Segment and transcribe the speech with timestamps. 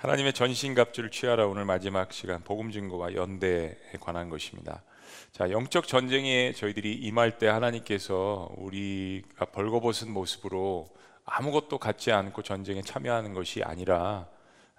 [0.00, 4.82] 하나님의 전신갑주를 취하라 오늘 마지막 시간 복음 증거와 연대에 관한 것입니다.
[5.30, 10.88] 자, 영적 전쟁에 저희들이 임할 때 하나님께서 우리가 벌거벗은 모습으로
[11.26, 14.26] 아무것도 갖지 않고 전쟁에 참여하는 것이 아니라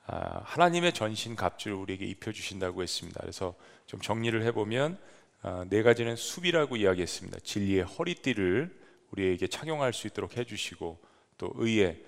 [0.07, 3.19] 아, 하나님의 전신 갑주를 우리에게 입혀 주신다고 했습니다.
[3.22, 3.53] 그래서
[3.85, 4.97] 좀 정리를 해 보면
[5.44, 7.42] 아, 네 가지는 수비라고 이야기했습니다.
[7.44, 8.76] 진리의 허리띠를
[9.12, 10.97] 우리에게 착용할 수 있도록 해 주시고
[11.38, 12.03] 또 의의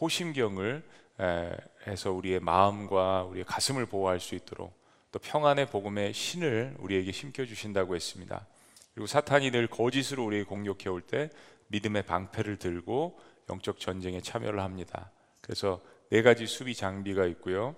[0.00, 0.84] 호심경을
[1.86, 4.74] 해서 우리의 마음과 우리의 가슴을 보호할 수 있도록
[5.12, 8.46] 또 평안의 복음의 신을 우리에게 심겨 주신다고 했습니다.
[8.94, 11.30] 그리고 사탄이 늘 거짓으로 우리에게 공격해 올 때
[11.68, 13.18] 믿음의 방패를 들고
[13.50, 15.10] 영적 전쟁에 참여를 합니다.
[15.40, 15.80] 그래서
[16.10, 17.74] 네 가지 수비 장비가 있고요.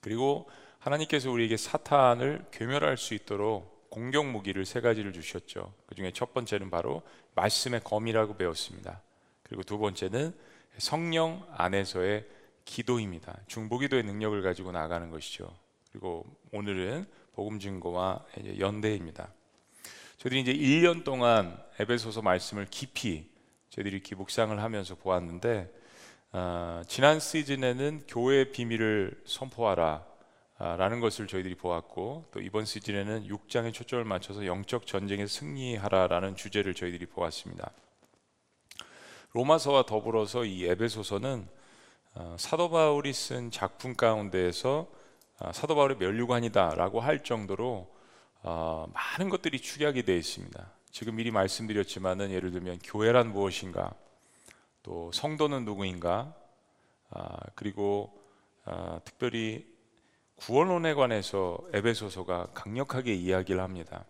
[0.00, 5.74] 그리고 하나님께서 우리에게 사탄을 괴멸할 수 있도록 공격 무기를 세 가지를 주셨죠.
[5.86, 7.02] 그 중에 첫 번째는 바로
[7.34, 9.02] 말씀의 검이라고 배웠습니다.
[9.42, 10.32] 그리고 두 번째는
[10.78, 12.26] 성령 안에서의
[12.70, 13.36] 기도입니다.
[13.48, 15.52] 중보기도의 능력을 가지고 나가는 것이죠.
[15.90, 18.24] 그리고 오늘은 복음 증거와
[18.58, 19.32] 연대입니다.
[20.18, 23.28] 저희들이 이제 1년 동안 에베소서 말씀을 깊이
[23.70, 25.68] 저희들이 기묵상을 하면서 보았는데
[26.32, 30.06] 어, 지난 시즌에는 교회의 비밀을 선포하라
[30.58, 36.74] 아, 라는 것을 저희들이 보았고 또 이번 시즌에는 6장에 초점을 맞춰서 영적 전쟁에 승리하라라는 주제를
[36.74, 37.72] 저희들이 보았습니다.
[39.32, 41.59] 로마서와 더불어서 이 에베소서는 어,
[42.36, 44.88] 사도 바울이 쓴 작품 가운데에서
[45.38, 47.90] 어, 사도 바울의 멸류관이다라고 할 정도로
[48.42, 50.70] 어, 많은 것들이 축약이 되어 있습니다.
[50.90, 53.94] 지금 미리 말씀드렸지만은 예를 들면 교회란 무엇인가,
[54.82, 56.34] 또 성도는 누구인가,
[57.10, 58.12] 아, 그리고
[59.04, 59.66] 특별히
[60.36, 64.04] 구원론에 관해서 에베소서가 강력하게 이야기를 합니다.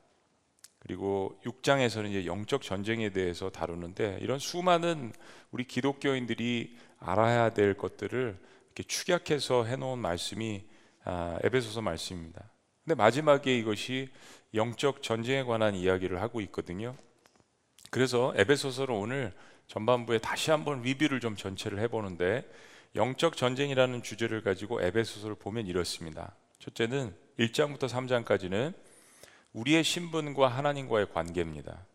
[0.81, 5.13] 그리고 6장에서는 이제 영적 전쟁에 대해서 다루는데 이런 수많은
[5.51, 10.65] 우리 기독교인들이 알아야 될 것들을 이렇게 축약해서 해놓은 말씀이
[11.05, 12.51] 아, 에베소서 말씀입니다.
[12.85, 14.11] 근데 마지막에 이것이
[14.55, 16.97] 영적 전쟁에 관한 이야기를 하고 있거든요.
[17.91, 19.33] 그래서 에베소서를 오늘
[19.67, 22.49] 전반부에 다시 한번 리뷰를 좀 전체를 해보는데
[22.97, 26.35] 영적 전쟁이라는 주제를 가지고 에베소서를 보면 이렇습니다.
[26.59, 28.75] 첫째는 1장부터 3장까지는
[29.53, 31.87] 우리의 신분과 하나님과의 관계입니다.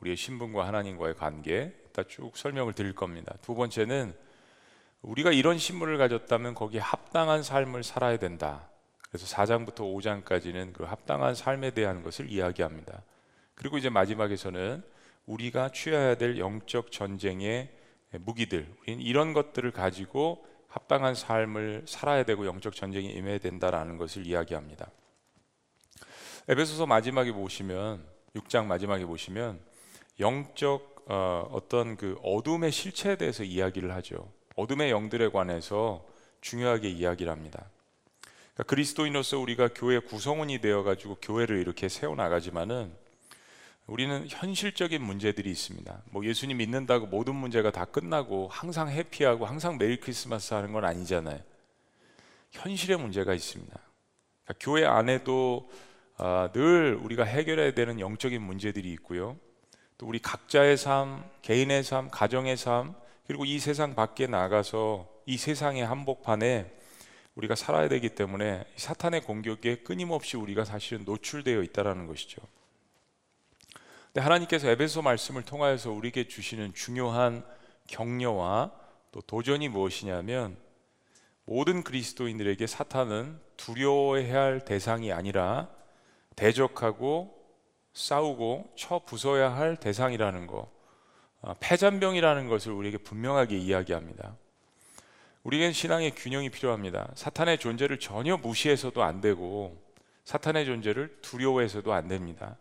[0.00, 3.34] 우리의 신분과 하나님과의 관계, 이따 쭉 설명을 드릴 겁니다.
[3.42, 4.14] 두 번째는
[5.02, 8.68] 우리가 이런 신분을 가졌다면 거기에 합당한 삶을 살아야 된다.
[9.08, 13.02] 그래서 4장부터 5장까지는 그 합당한 삶에 대한 것을 이야기합니다.
[13.54, 14.82] 그리고 이제 마지막에서는
[15.26, 17.70] 우리가 취해야 될 영적 전쟁의
[18.20, 24.90] 무기들, 우리는 이런 것들을 가지고 합당한 삶을 살아야 되고 영적 전쟁에 임해야 된다라는 것을 이야기합니다.
[26.48, 28.04] 에베소서 마지막에 보시면
[28.34, 29.60] 6장 마지막에 보시면
[30.18, 34.28] 영적 어, 어떤 그 어둠의 실체에 대해서 이야기를 하죠.
[34.56, 36.04] 어둠의 영들에 관해서
[36.40, 37.66] 중요하게 이야기를 합니다.
[38.54, 42.92] 그러니까 그리스도인으로서 우리가 교회 구성원이 되어 가지고 교회를 이렇게 세워 나가지만은
[43.86, 46.02] 우리는 현실적인 문제들이 있습니다.
[46.10, 51.40] 뭐 예수님 믿는다고 모든 문제가 다 끝나고 항상 해피하고 항상 메리 크리스마스 하는 건 아니잖아요.
[52.52, 53.74] 현실의 문제가 있습니다.
[54.44, 55.68] 그러니까 교회 안에도
[56.24, 59.36] 아, 늘 우리가 해결해야 되는 영적인 문제들이 있고요.
[59.98, 62.94] 또 우리 각자의 삶, 개인의 삶, 가정의 삶,
[63.26, 66.72] 그리고 이 세상 밖에 나가서 이 세상의 한복판에
[67.34, 72.40] 우리가 살아야 되기 때문에 사탄의 공격에 끊임없이 우리가 사실은 노출되어 있다라는 것이죠.
[74.04, 77.44] 근데 하나님께서 에베소 말씀을 통하여서 우리에게 주시는 중요한
[77.88, 78.70] 격려와
[79.10, 80.56] 또 도전이 무엇이냐면
[81.46, 85.81] 모든 그리스도인들에게 사탄은 두려워해야 할 대상이 아니라
[86.36, 87.42] 대적하고
[87.92, 90.70] 싸우고 쳐 부숴야 할 대상이라는 거,
[91.42, 94.36] 아, 패잔병이라는 것을 우리에게 분명하게 이야기합니다.
[95.42, 97.10] 우리에겐 신앙의 균형이 필요합니다.
[97.14, 99.76] 사탄의 존재를 전혀 무시해서도 안 되고
[100.24, 102.56] 사탄의 존재를 두려워해서도 안 됩니다.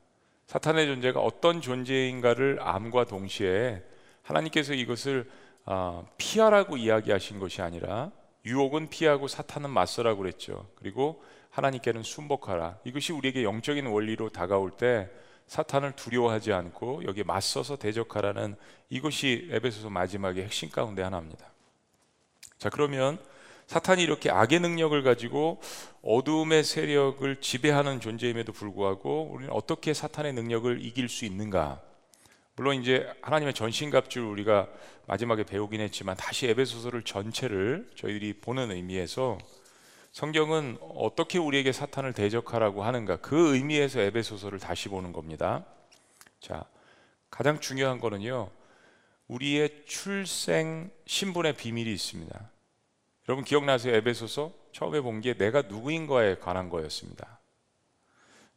[0.48, 3.84] 사탄의 존재가 어떤 존재인가를 암과 동시에
[4.24, 5.30] 하나님께서 이것을
[5.66, 8.12] 아, 피하라고 이야기하신 것이 아니라
[8.46, 10.68] 유혹은 피하고 사탄은 맞서라고 그랬죠.
[10.76, 12.80] 그리고 하나님께는 순복하라.
[12.84, 15.10] 이것이 우리에게 영적인 원리로 다가올 때
[15.48, 18.56] 사탄을 두려워하지 않고 여기에 맞서서 대적하라는
[18.90, 21.46] 이것이 에베소서 마지막의 핵심 가운데 하나입니다.
[22.58, 23.20] 자, 그러면
[23.68, 25.62] 사탄이 이렇게 악의 능력을 가지고
[26.02, 31.82] 어둠의 세력을 지배하는 존재임에도 불구하고 우리는 어떻게 사탄의 능력을 이길 수 있는가?
[32.56, 34.68] 물론 이제 하나님의 전신갑주를 우리가
[35.08, 39.38] 마지막에 배우긴 했지만 다시 에베소서를 전체를 저희들이 보는 의미에서
[40.12, 45.66] 성경은 어떻게 우리에게 사탄을 대적하라고 하는가 그 의미에서 에베소서를 다시 보는 겁니다.
[46.42, 46.66] 자,
[47.30, 48.50] 가장 중요한 거는요.
[49.30, 52.50] 우리의 출생 신분의 비밀이 있습니다.
[53.30, 53.96] 여러분 기억나세요?
[53.96, 57.40] 에베소서 처음에 본 게 내가 누구인가에 관한 거였습니다.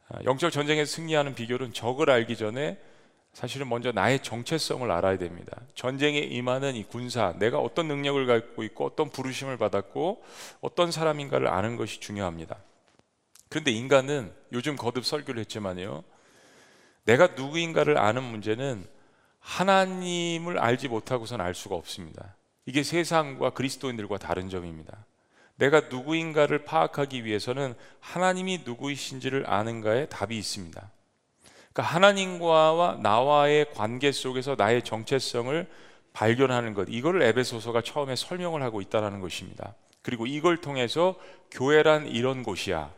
[0.09, 2.77] 아, 영적 전쟁에서 승리하는 비결은 적을 알기 전에
[3.35, 5.59] 사실은 먼저 나의 정체성을 알아야 됩니다.
[5.75, 10.23] 전쟁에 임하는 이 군사, 내가 어떤 능력을 갖고 있고 어떤 부르심을 받았고
[10.61, 12.55] 어떤 사람인가를 아는 것이 중요합니다.
[13.49, 16.05] 그런데 인간은 요즘 거듭 설교를 했지만요.
[17.03, 18.87] 내가 누구인가를 아는 문제는
[19.41, 22.35] 하나님을 알지 못하고선 알 수가 없습니다.
[22.65, 25.05] 이게 세상과 그리스도인들과 다른 점입니다.
[25.57, 30.89] 내가 누구인가를 파악하기 위해서는 하나님이 누구이신지를 아는가에 답이 있습니다.
[31.75, 35.67] 그러니까 하나님과 나와의 관계 속에서 나의 정체성을
[36.13, 39.75] 발견하는 것, 이걸 에베소서가 처음에 설명을 하고 있다는 것입니다.
[40.01, 41.15] 그리고 이걸 통해서
[41.51, 42.93] 교회란 이런 곳이야.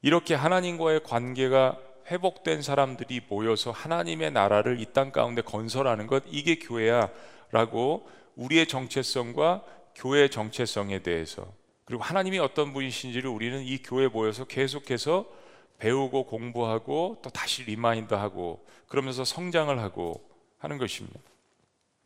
[0.00, 1.76] 이렇게 하나님과의 관계가
[2.08, 9.64] 회복된 사람들이 모여서 하나님의 나라를 이 땅 가운데 건설하는 것 이게 교회야라고 우리의 정체성과
[9.96, 11.46] 교회의 정체성에 대해서
[11.84, 15.41] 그리고 하나님이 어떤 분이신지를 우리는 이 교회에 모여서 계속해서
[15.82, 20.22] 배우고 공부하고 또 다시 remind하고 그러면서 성장을 하고
[20.58, 21.18] 하는 것입니다.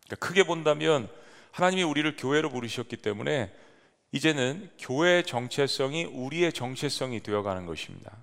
[0.06, 1.10] 그러니까 크게 본다면
[1.50, 3.52] 하나님이 우리를 교회로 부르셨기 때문에
[4.12, 8.16] 이제는 교회의 정체성이 우리의 정체성이 되어가는 것입니다.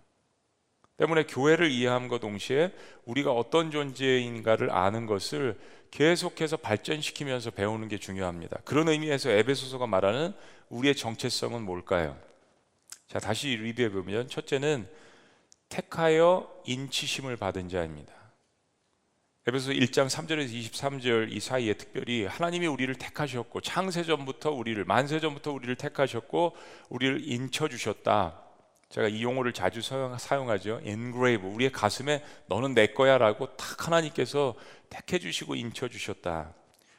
[0.97, 2.73] 때문에 교회를 이해함과 동시에
[3.05, 5.59] 우리가 어떤 존재인가를 아는 것을
[5.91, 8.61] 계속해서 발전시키면서 배우는 게 중요합니다.
[8.65, 10.33] 그런 의미에서 에베소서가 말하는
[10.69, 12.17] 우리의 정체성은 뭘까요?
[13.07, 14.87] 자, 다시 리뷰해 보면 첫째는
[15.73, 18.13] 택하여 인치심을 받은 자입니다.
[19.47, 26.55] 에베소 1장 3절에서 23절 이 사이에 특별히 하나님이 우리를 택하셨고 창세전부터 우리를 만세전부터 우리를 택하셨고
[26.89, 28.39] 우리를 인쳐 주셨다.
[28.89, 30.81] 제가 이 용어를 자주 사용하죠.
[30.85, 31.49] engrave.
[31.49, 34.53] 우리의 가슴에 너는 내 거야라고 탁 하나님께서
[34.89, 36.53] 택해 주시고 인쳐 주셨다.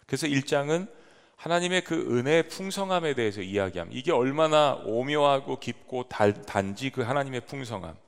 [0.06, 0.90] 그래서 1장은
[1.36, 3.96] 하나님의 그 은혜의 풍성함에 대해서 이야기합니다.
[3.96, 8.03] 이게 얼마나 오묘하고 깊고 단지 그 하나님의 풍성함.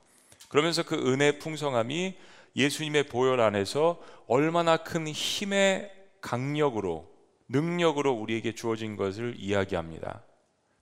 [0.47, 2.15] 그러면서 그 은혜의 풍성함이
[2.55, 5.91] 예수님의 보혈 안에서 얼마나 큰 힘의
[6.21, 7.07] 강력으로
[7.49, 10.23] 능력으로 우리에게 주어진 것을 이야기합니다.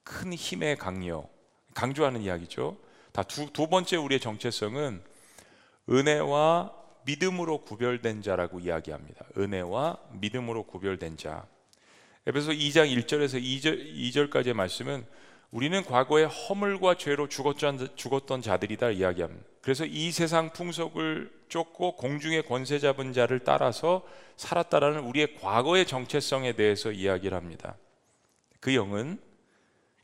[0.04, 1.30] 큰 힘의 강력.
[1.74, 2.78] 강조하는 이야기죠.
[3.12, 5.04] 다두 두 번째 우리의 정체성은
[5.90, 6.74] 은혜와
[7.06, 9.26] 믿음으로 구별된 자라고 이야기합니다.
[9.38, 11.46] 은혜와 믿음으로 구별된 자.
[12.26, 15.06] 에베소 2장 1절에서 2절, 2절까지의 말씀은
[15.52, 19.46] 우리는 과거에 허물과 죄로 죽었던, 자들이다 이야기합니다.
[19.62, 24.06] 그래서 이 세상 풍속을 쫓고 공중의 권세 잡은 자를 따라서
[24.36, 27.76] 살았다라는 우리의 과거의 정체성에 대해서 이야기를 합니다.
[28.60, 29.20] 그 영은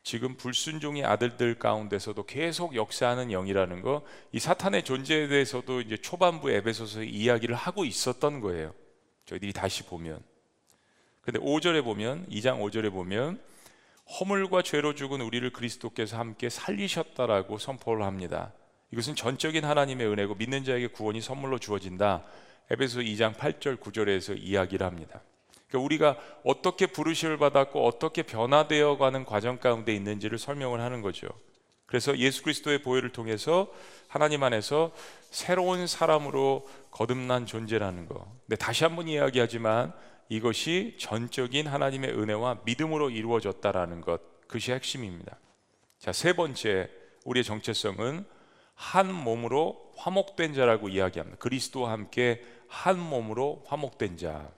[0.04, 4.02] 지금 불순종의 아들들 가운데서도 계속 역사하는 영이라는 거,
[4.32, 8.74] 이 사탄의 존재에 대해서도 이제 초반부 에베소서 이야기를 하고 있었던 거예요.
[9.26, 10.24] 저희들이 다시 보면.
[11.22, 13.40] 근데 5절에 보면, 2장 5절에 보면,
[14.20, 18.52] 허물과 죄로 죽은 우리를 그리스도께서 함께 살리셨다라고 선포를 합니다.
[18.92, 22.24] 이것은 전적인 하나님의 은혜고 믿는 자에게 구원이 선물로 주어진다.
[22.70, 25.22] 에베소 2장 8절 9절에서 이야기를 합니다.
[25.70, 31.28] 그러니까 우리가 어떻게 부르심을 받았고 어떻게 변화되어 가는 과정 가운데 있는지를 설명을 하는 거죠.
[31.86, 33.68] 그래서 예수 그리스도의 보혈을 통해서
[34.08, 34.94] 하나님 안에서
[35.30, 38.28] 새로운 사람으로 거듭난 존재라는 거.
[38.48, 39.94] 근데 다시 한번 이야기하지만
[40.32, 44.22] 이것이 전적인 하나님의 은혜와 믿음으로 이루어졌다라는 것.
[44.48, 45.38] 그것이 핵심입니다.
[46.00, 46.90] 자, 세 번째
[47.26, 48.24] 우리의 정체성은
[48.74, 51.38] 한 몸으로 화목된 자라고 이야기합니다.
[51.38, 54.50] 그리스도와 함께 한 몸으로 화목된 자.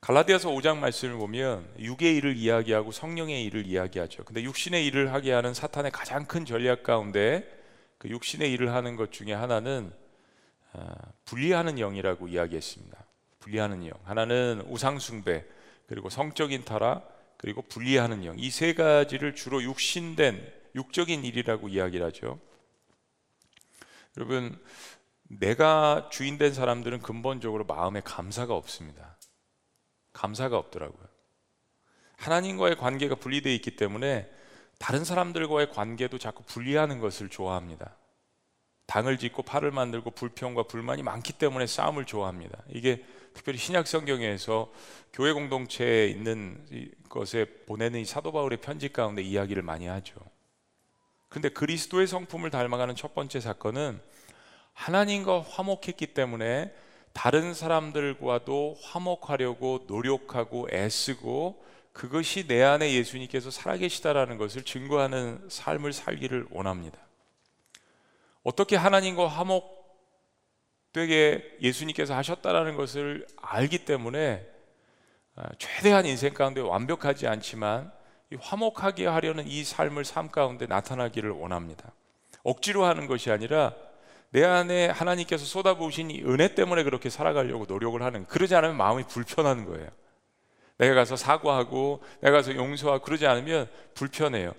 [0.00, 4.24] 갈라디아서 5장 말씀을 보면 육의 일을 이야기하고 성령의 일을 이야기하죠.
[4.24, 7.46] 근데 육신의 일을 하게 하는 사탄의 가장 큰 전략 가운데
[7.98, 9.92] 그 육신의 일을 하는 것 중에 하나는
[10.72, 10.94] 아,
[11.26, 13.03] 분리하는 영이라고 이야기했습니다.
[13.44, 13.92] 분리하는 영.
[14.04, 15.44] 하나는 우상 숭배,
[15.86, 18.38] 그리고 성적인 타락, 그리고 분리하는 영.
[18.38, 22.40] 이 세 가지를 주로 육신된 육적인 일이라고 이야기를 하죠.
[24.16, 24.58] 여러분,
[25.24, 29.16] 내가 주인된 사람들은 근본적으로 마음에 감사가 없습니다.
[30.12, 31.06] 감사가 없더라고요.
[32.16, 34.30] 하나님과의 관계가 분리되어 있기 때문에
[34.78, 37.96] 다른 사람들과의 관계도 자꾸 분리하는 것을 좋아합니다.
[38.86, 42.58] 당을 짓고 팔을 만들고 불평과 불만이 많기 때문에 싸움을 좋아합니다.
[42.68, 44.70] 이게 특별히 신약 성경에서
[45.12, 50.14] 교회 공동체에 있는 것에 보내는 이 사도 바울의 편지 가운데 이야기를 많이 하죠.
[51.28, 54.00] 근데 그리스도의 성품을 닮아가는 첫 번째 사건은
[54.72, 56.72] 하나님과 화목했기 때문에
[57.12, 66.98] 다른 사람들과도 화목하려고 노력하고 애쓰고 그것이 내 안에 예수님께서 살아계시다라는 것을 증거하는 삶을 살기를 원합니다.
[68.44, 69.26] 어떻게 하나님과
[70.92, 74.46] 화목되게 예수님께서 하셨다라는 것을 알기 때문에
[75.34, 77.90] 아, 최대한 인생 가운데 완벽하지 않지만
[78.30, 81.92] 이 화목하게 하려는 이 삶을 삶 가운데 나타나기를 원합니다.
[82.44, 83.74] 억지로 하는 것이 아니라
[84.30, 89.64] 내 안에 하나님께서 쏟아부으신 이 은혜 때문에 그렇게 살아가려고 노력을 하는 그러지 않으면 마음이 불편한
[89.64, 89.88] 거예요.
[90.76, 94.52] 내가 가서 사과하고 내가 가서 용서하고 그러지 않으면 불편해요.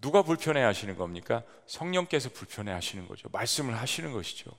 [0.00, 1.42] 누가 불편해 하시는 겁니까?
[1.66, 3.28] 성령께서 불편해 하시는 거죠.
[3.32, 4.50] 말씀을 하시는 것이죠.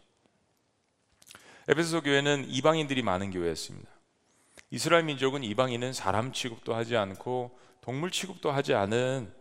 [1.67, 3.89] 에베소 교회는 이방인들이 많은 교회였습니다.
[4.69, 9.31] 이스라엘 민족은 이방인은 사람 취급도 하지 않고 동물 취급도 하지 않은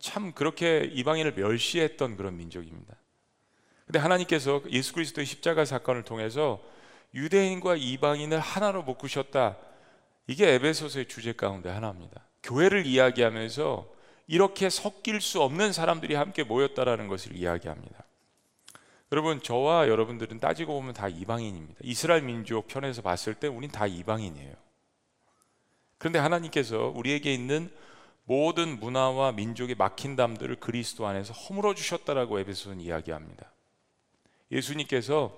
[0.00, 2.94] 참 그렇게 이방인을 멸시했던 그런 민족입니다.
[3.86, 6.62] 근데 하나님께서 예수 그리스도의 십자가 사건을 통해서
[7.14, 9.56] 유대인과 이방인을 하나로 묶으셨다.
[10.26, 12.22] 이게 에베소서의 주제 가운데 하나입니다.
[12.42, 13.97] 교회를 이야기하면서
[14.28, 18.04] 이렇게 섞일 수 없는 사람들이 함께 모였다라는 것을 이야기합니다.
[19.10, 21.80] 여러분 저와 여러분들은 따지고 보면 다 이방인입니다.
[21.82, 24.52] 이스라엘 민족 편에서 봤을 때 우린 다 이방인이에요.
[25.96, 27.70] 그런데 하나님께서 우리에게 있는
[28.24, 33.50] 모든 문화와 민족의 막힌 담들을 그리스도 안에서 허물어 주셨다라고 에베소는 이야기합니다.
[34.52, 35.34] 예수님께서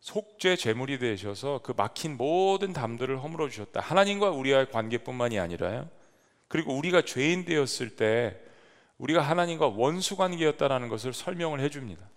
[0.00, 3.80] 속죄 제물이 되셔서 그 막힌 모든 담들을 허물어 주셨다.
[3.80, 5.88] 하나님과 우리와의 관계뿐만이 아니라요.
[6.50, 8.36] 그리고 우리가 죄인 되었을 때
[8.98, 12.10] 우리가 하나님과 원수 관계였다라는 것을 설명을 해 줍니다.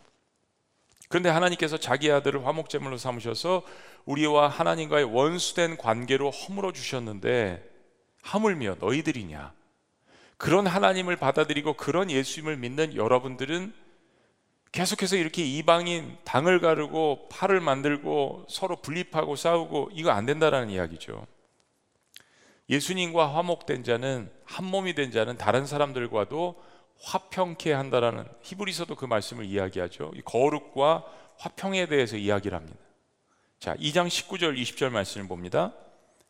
[1.07, 3.61] 그런데 하나님께서 자기 아들을 화목제물로 삼으셔서
[4.05, 7.63] 우리와 하나님과의 원수된 관계로 허물어 주셨는데
[8.23, 9.53] 하물며 너희들이냐?
[10.37, 13.71] 그런 하나님을 받아들이고 그런 예수님을 믿는 여러분들은
[14.71, 21.27] 계속해서 이렇게 이방인 당을 가르고 팔을 만들고 서로 분립하고 싸우고 이거 안 된다라는 이야기죠.
[22.69, 26.61] 예수님과 화목된 자는 한 몸이 된 자는 다른 사람들과도
[27.01, 30.11] 화평케 한다라는 히브리서도 그 말씀을 이야기하죠.
[30.25, 31.05] 거룩과
[31.37, 32.79] 화평에 대해서 이야기를 합니다.
[33.59, 35.73] 자, 2장 19절 20절 말씀을 봅니다.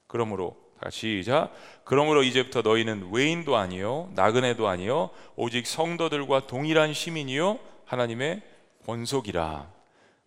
[0.07, 0.57] 그러므로
[0.89, 1.53] 시작.
[1.85, 8.41] 그러므로 이제부터 너희는 외인도 아니요 나그네도 아니요 오직 성도들과 동일한 시민이요 하나님의
[8.85, 9.71] 권속이라.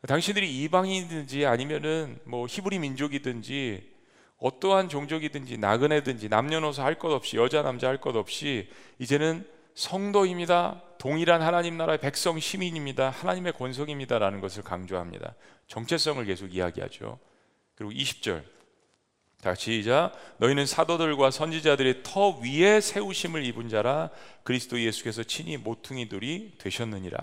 [0.07, 3.96] 당신들이 이방인이든지 아니면은 뭐 히브리 민족이든지
[4.39, 10.83] 어떠한 종족이든지 나그네든지 남녀노소 할 것 없이 여자 남자 할 것 없이 이제는 성도입니다.
[10.99, 13.11] 동일한 하나님 나라의 백성 시민입니다.
[13.11, 15.35] 하나님의 권속입니다라는 것을 강조합니다.
[15.69, 17.19] 정체성을 계속 이야기하죠.
[17.75, 18.43] 그리고 20절
[19.43, 24.11] 다 시작 너희는 사도들과 선지자들의 터 위에 세우심을 입은 자라
[24.43, 27.19] 그리스도 예수께서 친히 모퉁이들이 되셨느니라.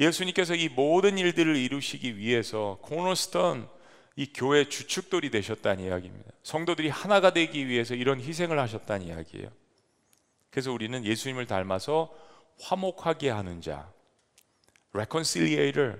[0.00, 3.68] 예수님께서 이 모든 일들을 이루시기 위해서 코너스턴
[4.16, 6.30] 이 교회 주축돌이 되셨다는 이야기입니다.
[6.42, 9.50] 성도들이 하나가 되기 위해서 이런 희생을 하셨다는 이야기예요.
[10.50, 12.12] 그래서 우리는 예수님을 닮아서
[12.60, 13.90] 화목하게 하는 자,
[14.92, 15.98] reconciliator,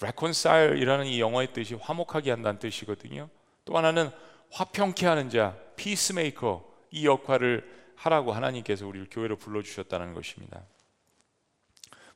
[0.00, 3.28] reconcile이라는 이 영어의 뜻이 화목하게 한다는 뜻이거든요.
[3.64, 4.10] 또 하나는
[4.50, 6.60] 화평케 하는 자, peacemaker
[6.90, 10.62] 이 역할을 하라고 하나님께서 우리를 교회로 불러 주셨다는 것입니다.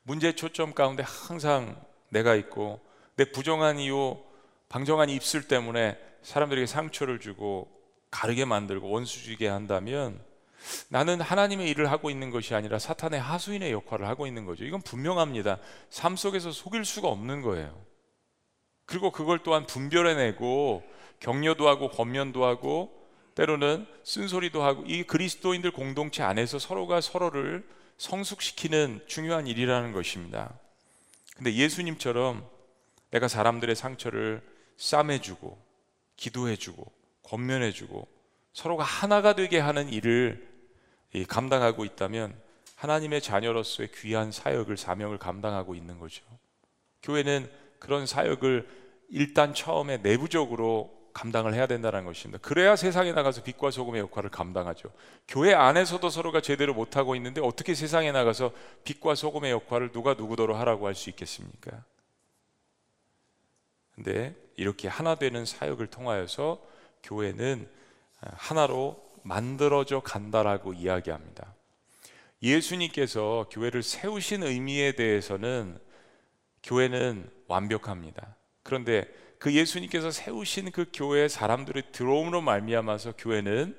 [0.03, 2.79] 문제 초점 가운데 항상 내가 있고
[3.15, 4.17] 내 부정한 이유,
[4.69, 7.69] 방정한 입술 때문에 사람들에게 상처를 주고
[8.11, 10.23] 가르게 만들고 원수 주게 한다면
[10.89, 14.65] 나는 하나님의 일을 하고 있는 것이 아니라 사탄의 하수인의 역할을 하고 있는 거죠.
[14.65, 15.57] 이건 분명합니다.
[15.89, 17.75] 삶 속에서 속일 수가 없는 거예요.
[18.85, 20.83] 그리고 그걸 또한 분별해내고
[21.19, 22.95] 격려도 하고 권면도 하고
[23.35, 27.63] 때로는 쓴소리도 하고 이 그리스도인들 공동체 안에서 서로가 서로를
[27.97, 30.53] 성숙시키는 중요한 일이라는 것입니다.
[31.35, 32.45] 근데 예수님처럼
[33.11, 34.41] 내가 사람들의 상처를
[34.79, 35.57] 싸매주고
[36.15, 36.91] 기도해주고
[37.23, 38.07] 권면해주고
[38.53, 40.47] 서로가 하나가 되게 하는 일을
[41.27, 42.33] 감당하고 있다면
[42.75, 46.23] 하나님의 자녀로서의 귀한 사역을 사명을 감당하고 있는 거죠.
[47.03, 48.67] 교회는 그런 사역을
[49.09, 52.39] 일단 처음에 내부적으로 감당을 해야 된다는 것입니다.
[52.41, 54.89] 그래야 세상에 나가서 빛과 소금의 역할을 감당하죠.
[55.27, 58.51] 교회 안에서도 서로가 제대로 못하고 있는데 어떻게 세상에 나가서
[58.83, 61.83] 빛과 소금의 역할을 누가 누구더러 하라고 할 수 있겠습니까?
[63.99, 66.61] 근데 이렇게 하나 되는 사역을 통하여서
[67.03, 67.67] 교회는
[68.21, 71.53] 하나로 만들어져 간다라고 이야기합니다.
[72.41, 75.77] 예수님께서 교회를 세우신 의미에 대해서는
[76.63, 78.37] 교회는 완벽합니다.
[78.63, 79.05] 그런데
[79.37, 83.77] 그 예수님께서 세우신 그 교회에 사람들이 들어옴으로 말미암아서 교회는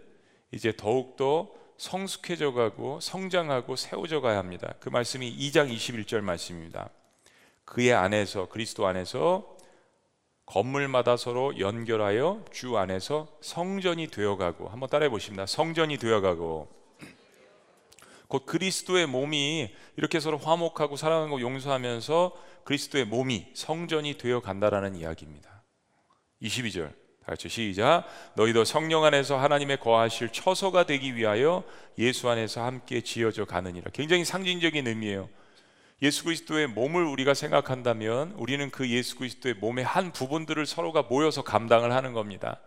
[0.50, 4.74] 이제 더욱더 성숙해져 가고 성장하고 세워져 가야 합니다.
[4.80, 6.90] 그 말씀이 2장 21절 말씀입니다.
[7.64, 9.58] 그의 안에서 그리스도 안에서
[10.50, 15.46] 건물마다 서로 연결하여 주 안에서 성전이 되어가고 한번 따라해 보십니다.
[15.46, 16.68] 성전이 되어가고
[18.26, 22.32] 곧 그리스도의 몸이 이렇게 서로 화목하고 사랑하고 용서하면서
[22.64, 25.62] 그리스도의 몸이 성전이 되어 간다라는 이야기입니다.
[26.42, 28.06] 22절 다 같이 시작.
[28.34, 31.62] 너희도 성령 안에서 하나님의 거하실 처소가 되기 위하여
[31.96, 33.92] 예수 안에서 함께 지어져 가느니라.
[33.92, 35.28] 굉장히 상징적인 의미예요.
[36.02, 41.92] 예수 그리스도의 몸을 우리가 생각한다면 우리는 그 예수 그리스도의 몸의 한 부분들을 서로가 모여서 감당을
[41.92, 42.60] 하는 겁니다.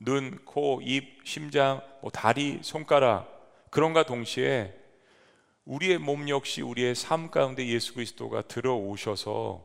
[0.00, 4.74] 눈, 코, 입, 심장, 뭐 다리, 손가락 그런가 동시에
[5.64, 9.64] 우리의 몸 역시 우리의 삶 가운데 예수 그리스도가 들어오셔서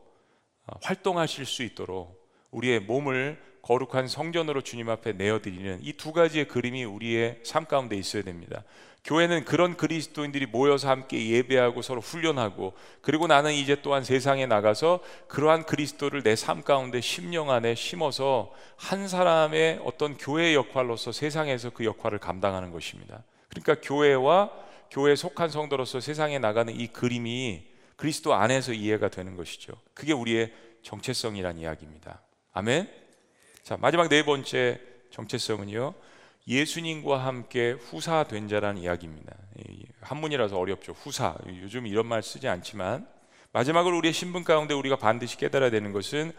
[0.66, 2.16] 어, 활동하실 수 있도록
[2.52, 8.22] 우리의 몸을 거룩한 성전으로 주님 앞에 내어드리는 이 두 가지의 그림이 우리의 삶 가운데 있어야
[8.22, 8.62] 됩니다.
[9.04, 15.64] 교회는 그런 그리스도인들이 모여서 함께 예배하고 서로 훈련하고 그리고 나는 이제 또한 세상에 나가서 그러한
[15.64, 22.18] 그리스도를 내 삶 가운데 심령 안에 심어서 한 사람의 어떤 교회 역할로서 세상에서 그 역할을
[22.18, 23.22] 감당하는 것입니다.
[23.48, 24.50] 그러니까 교회와
[24.90, 29.72] 교회에 속한 성도로서 세상에 나가는 이 그림이 그리스도 안에서 이해가 되는 것이죠.
[29.94, 30.52] 그게 우리의
[30.82, 32.20] 정체성이란 이야기입니다.
[32.52, 32.88] 아멘.
[33.62, 35.94] 자, 마지막 네 번째 정체성은요.
[36.48, 39.36] 예수님과 함께 후사된 자라는 이야기입니다.
[40.00, 40.92] 한문이라서 어렵죠.
[40.92, 41.36] 후사.
[41.62, 43.06] 요즘 이런 말 쓰지 않지만
[43.52, 46.32] 마지막으로 우리의 신분 가운데 우리가 반드시 깨달아야 되는 것은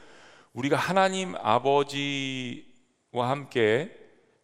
[0.53, 3.95] 우리가 하나님 아버지와 함께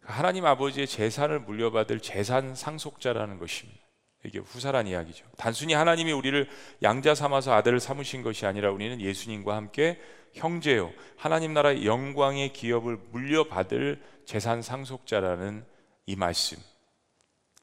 [0.02, 3.80] 하나님 아버지의 재산을 물려받을 재산 상속자라는 것입니다.
[4.24, 5.24] 이게 후사란 이야기죠.
[5.36, 6.48] 단순히 하나님이 우리를
[6.82, 10.00] 양자 삼아서 아들을 삼으신 것이 아니라 우리는 예수님과 함께
[10.32, 15.64] 형제요 하나님 나라의 영광의 기업을 물려받을 재산 상속자라는
[16.06, 16.58] 이 말씀.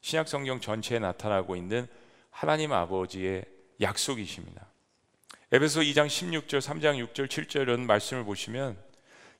[0.02, 1.88] 신약 성경 전체에 나타나고 있는
[2.32, 3.44] 하나님 아버지의
[3.82, 4.66] 약속이십니다.
[5.52, 8.78] 에베소 2장 16절, 3장 6절, 7절은 말씀을 보시면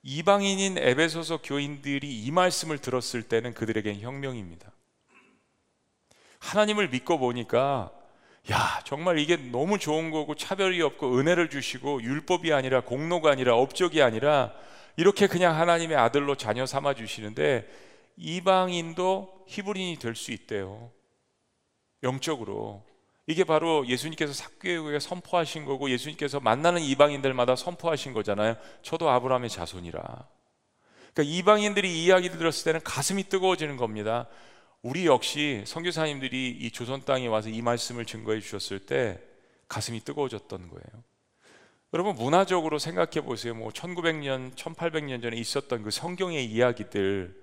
[0.04, 4.72] 이방인인 에베소서 교인들이 이 말씀을 들었을 때는 그들에겐 혁명입니다.
[6.40, 7.92] 하나님을 믿고 보니까
[8.52, 14.02] 야 정말 이게 너무 좋은 거고 차별이 없고 은혜를 주시고 율법이 아니라 공로가 아니라 업적이
[14.02, 14.54] 아니라
[14.96, 17.68] 이렇게 그냥 하나님의 아들로 자녀 삼아 주시는데
[18.18, 20.92] 이방인도 히브리인이 될 수 있대요.
[22.04, 22.84] 영적으로
[23.26, 28.58] 이게 바로 예수님께서 삭개교에 선포하신 거고 예수님께서 만나는 이방인들마다 선포하신 거잖아요.
[28.82, 30.02] 저도 아브라함의 자손이라.
[31.14, 34.28] 그러니까 이방인들이 이 이야기 들었을 때는 가슴이 뜨거워지는 겁니다.
[34.82, 39.22] 우리 역시 선교사님들이 이 조선 땅에 와서 이 말씀을 증거해 주셨을 때
[39.70, 41.04] 가슴이 뜨거워졌던 거예요.
[41.94, 43.54] 여러분 문화적으로 생각해 보세요.
[43.54, 47.36] 뭐 1900년, 1800년 전에 있었던 그 성경의 이야기들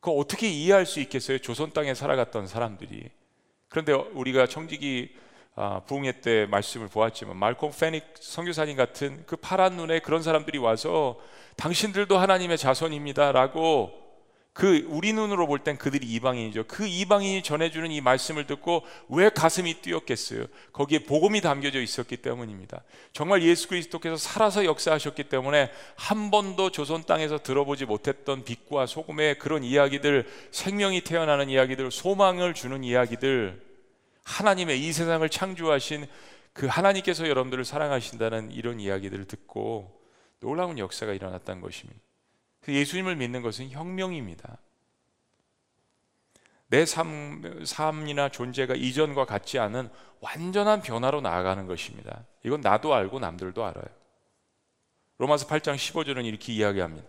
[0.00, 1.38] 그거 어떻게 이해할 수 있겠어요?
[1.38, 3.08] 조선 땅에 살아갔던 사람들이.
[3.68, 5.14] 그런데 우리가 청지기
[5.54, 11.18] 아, 부흥회 때 말씀을 보았지만 말콤 페닉 선교사님 같은 그 파란 눈에 그런 사람들이 와서
[11.56, 14.07] 당신들도 하나님의 자손입니다라고
[14.58, 16.64] 그 우리 눈으로 볼 땐 그들이 이방인이죠.
[16.66, 20.46] 그 이방인이 전해주는 이 말씀을 듣고 왜 가슴이 뛰었겠어요?
[20.72, 22.82] 거기에 복음이 담겨져 있었기 때문입니다.
[23.12, 29.62] 정말 예수 그리스도께서 살아서 역사하셨기 때문에 한 번도 조선 땅에서 들어보지 못했던 빛과 소금의 그런
[29.62, 33.62] 이야기들, 생명이 태어나는 이야기들, 소망을 주는 이야기들,
[34.24, 36.04] 하나님의 이 세상을 창조하신
[36.52, 40.02] 그 하나님께서 여러분들을 사랑하신다는 이런 이야기들을 듣고
[40.40, 42.07] 놀라운 역사가 일어났다는 것입니다.
[42.68, 44.58] 그 예수님을 믿는 것은 혁명입니다.
[46.66, 49.88] 내 삶, 삶이나 존재가 이전과 같지 않은
[50.20, 52.26] 완전한 변화로 나아가는 것입니다.
[52.44, 53.86] 이건 나도 알고 남들도 알아요.
[55.16, 57.08] 로마서 8장 15절은 이렇게 이야기합니다.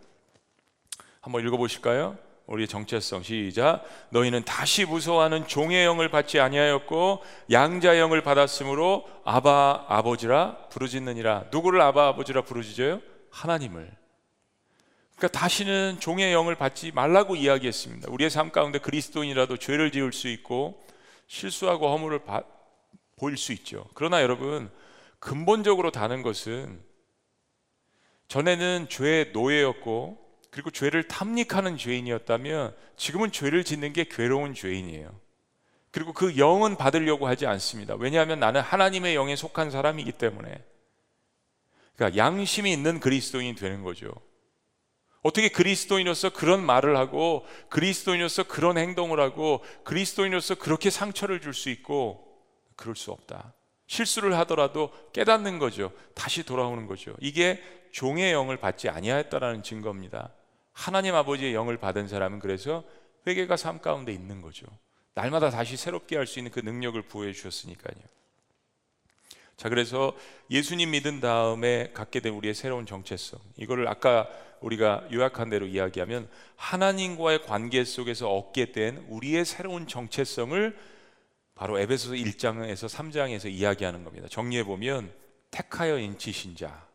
[1.19, 2.17] 한번 읽어보실까요?
[2.45, 10.69] 우리의 정체성 시작 너희는 다시 무서워하는 종의 영을 받지 아니하였고 양자 영을 받았으므로 아바 아버지라
[10.69, 13.01] 부르짖느니라 누구를 아바 아버지라 부르짖어요?
[13.29, 13.98] 하나님을
[15.19, 18.09] 그러니까 다시는 종의 영을 받지 말라고 이야기했습니다.
[18.09, 20.81] 우리의 삶 가운데 그리스도인이라도 죄를 지을 수 있고
[21.27, 22.41] 실수하고 허물을 바,
[23.17, 23.85] 보일 수 있죠.
[23.95, 24.71] 그러나 여러분
[25.19, 26.81] 근본적으로 다른 것은
[28.29, 30.17] 전에는 죄의 노예였고
[30.51, 35.19] 그리고 죄를 탐닉하는 죄인이었다면 지금은 죄를 짓는 게 괴로운 죄인이에요.
[35.91, 37.95] 그리고 그 영은 받으려고 하지 않습니다.
[37.95, 40.63] 왜냐하면 나는 하나님의 영에 속한 사람이기 때문에.
[41.97, 44.13] 그러니까 양심이 있는 그리스도인이 되는 거죠.
[45.21, 52.25] 어떻게 그리스도인으로서 그런 말을 하고 그리스도인으로서 그런 행동을 하고 그리스도인으로서 그렇게 상처를 줄 수 있고
[52.75, 53.53] 그럴 수 없다.
[53.87, 55.91] 실수를 하더라도 깨닫는 거죠.
[56.13, 57.15] 다시 돌아오는 거죠.
[57.19, 60.31] 이게 종의 영을 받지 아니하였다라는 증거입니다.
[60.71, 62.83] 하나님 아버지의 영을 받은 사람은 그래서
[63.27, 64.65] 회개가 삶 가운데 있는 거죠.
[65.15, 67.95] 날마다 다시 새롭게 할 수 있는 그 능력을 부여해 주셨으니까요.
[69.57, 70.15] 자, 그래서
[70.49, 73.39] 예수님 믿은 다음에 갖게 된 우리의 새로운 정체성.
[73.57, 74.29] 이거를 아까
[74.61, 80.77] 우리가 요약한 대로 이야기하면 하나님과의 관계 속에서 얻게 된 우리의 새로운 정체성을
[81.55, 84.27] 바로 에베소서 1장에서 3장에서 이야기하는 겁니다.
[84.29, 85.11] 정리해 보면
[85.51, 86.87] 택하여 인치신 자,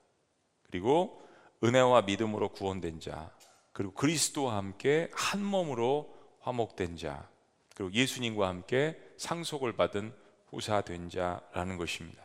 [0.71, 1.23] 그리고
[1.63, 3.31] 은혜와 믿음으로 구원된 자,
[3.73, 7.29] 그리고 그리스도와 함께 한 몸으로 화목된 자,
[7.75, 10.13] 그리고 예수님과 함께 상속을 받은
[10.51, 12.23] 후사된 자라는 것입니다.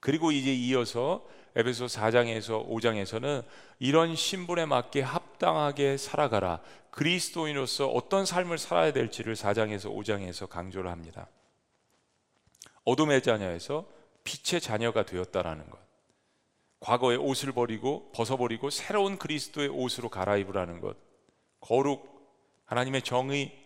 [0.00, 3.42] 그리고 이제 이어서 에베소 4장에서 5장에서는
[3.78, 6.60] 이런 신분에 맞게 합당하게 살아가라.
[6.90, 11.28] 그리스도인으로서 어떤 삶을 살아야 될지를 4장에서 5장에서 강조를 합니다.
[12.84, 13.86] 어둠의 자녀에서
[14.22, 15.78] 빛의 자녀가 되었다라는 것.
[16.80, 20.96] 과거의 옷을 버리고 벗어버리고 새로운 그리스도의 옷으로 갈아입으라는 것.
[21.60, 22.06] 거룩,
[22.66, 23.56] 하나님의 정의,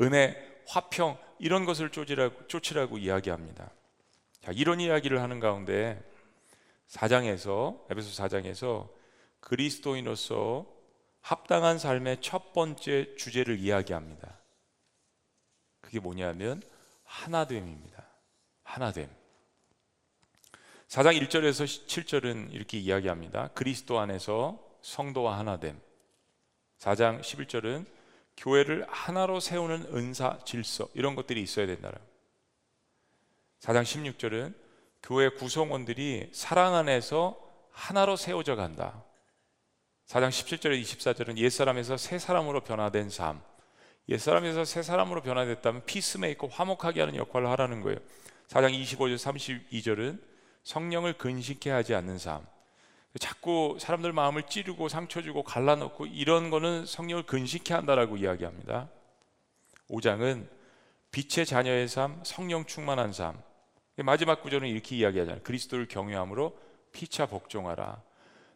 [0.00, 0.34] 은혜,
[0.66, 3.70] 화평 이런 것을 쫓으라고, 쫓으라고 이야기합니다.
[4.40, 6.02] 자, 이런 이야기를 하는 가운데
[6.88, 8.88] 4장에서 에베소 4장에서
[9.40, 10.66] 그리스도인으로서
[11.20, 14.38] 합당한 삶의 첫 번째 주제를 이야기합니다.
[15.80, 16.62] 그게 뭐냐면
[17.04, 18.06] 하나됨입니다.
[18.62, 19.08] 하나됨.
[20.88, 23.48] 4장 1절에서 7절은 이렇게 이야기합니다.
[23.48, 25.80] 그리스도 안에서 성도와 하나됨.
[26.78, 27.86] 4장 11절은
[28.36, 31.96] 교회를 하나로 세우는 은사, 질서 이런 것들이 있어야 된다는
[33.60, 34.54] 4장 16절은
[35.04, 37.38] 교회 구성원들이 사랑 안에서
[37.70, 39.04] 하나로 세워져 간다.
[40.06, 43.42] 4장 17절에 24절은 옛사람에서 새 사람으로 변화된 삶.
[44.08, 47.98] 옛사람에서 새 사람으로 변화됐다면 피스메이커 화목하게 하는 역할을 하라는 거예요.
[48.48, 50.22] 4장 25절 32절은
[50.62, 52.46] 성령을 근식해 하지 않는 삶.
[53.20, 58.88] 자꾸 사람들 마음을 찌르고 상처 주고 갈라놓고 이런 거는 성령을 근식해 한다라고 이야기합니다.
[59.90, 60.48] 5장은
[61.10, 63.38] 빛의 자녀의 삶, 성령 충만한 삶.
[64.02, 65.42] 마지막 구절은 이렇게 이야기하잖아요.
[65.42, 66.56] 그리스도를 경외함으로
[66.92, 68.02] 피차 복종하라.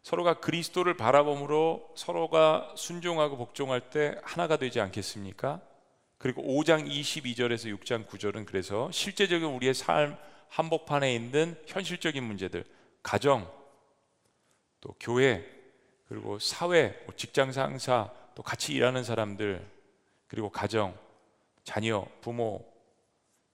[0.01, 5.61] 서로가 그리스도를 바라봄으로 서로가 순종하고 복종할 때 하나가 되지 않겠습니까?
[6.17, 10.17] 그리고 5장 22절에서 6장 9절은 그래서 실제적인 우리의 삶
[10.49, 12.65] 한복판에 있는 현실적인 문제들,
[13.03, 13.49] 가정,
[14.81, 15.45] 또 교회,
[16.07, 19.65] 그리고 사회, 뭐 직장 상사, 또 같이 일하는 사람들,
[20.27, 20.97] 그리고 가정,
[21.63, 22.65] 자녀, 부모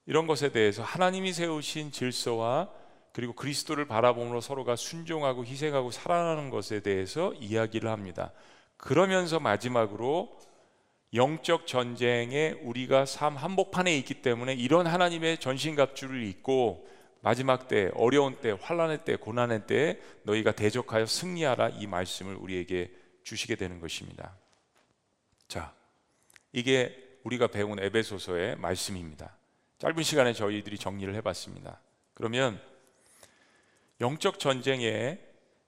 [0.06, 2.70] 이런 것에 대해서 하나님이 세우신 질서와
[3.12, 8.32] 그리고 그리스도를 바라보므로 서로가 순종하고 희생하고 살아가는 것에 대해서 이야기를 합니다.
[8.76, 10.38] 그러면서 마지막으로
[11.14, 16.86] 영적 전쟁에 우리가 삶 한복판에 있기 때문에 이런 하나님의 전신갑주를 입고
[17.22, 22.92] 마지막 때 어려운 때 환란의 때 고난의 때 너희가 대적하여 승리하라 이 말씀을 우리에게
[23.24, 24.36] 주시게 되는 것입니다.
[25.48, 25.74] 자,
[26.52, 29.36] 이게 우리가 배운 에베소서의 말씀입니다.
[29.78, 31.80] 짧은 시간에 저희들이 정리를 해봤습니다.
[32.14, 32.60] 그러면
[34.00, 35.20] 영적 전쟁의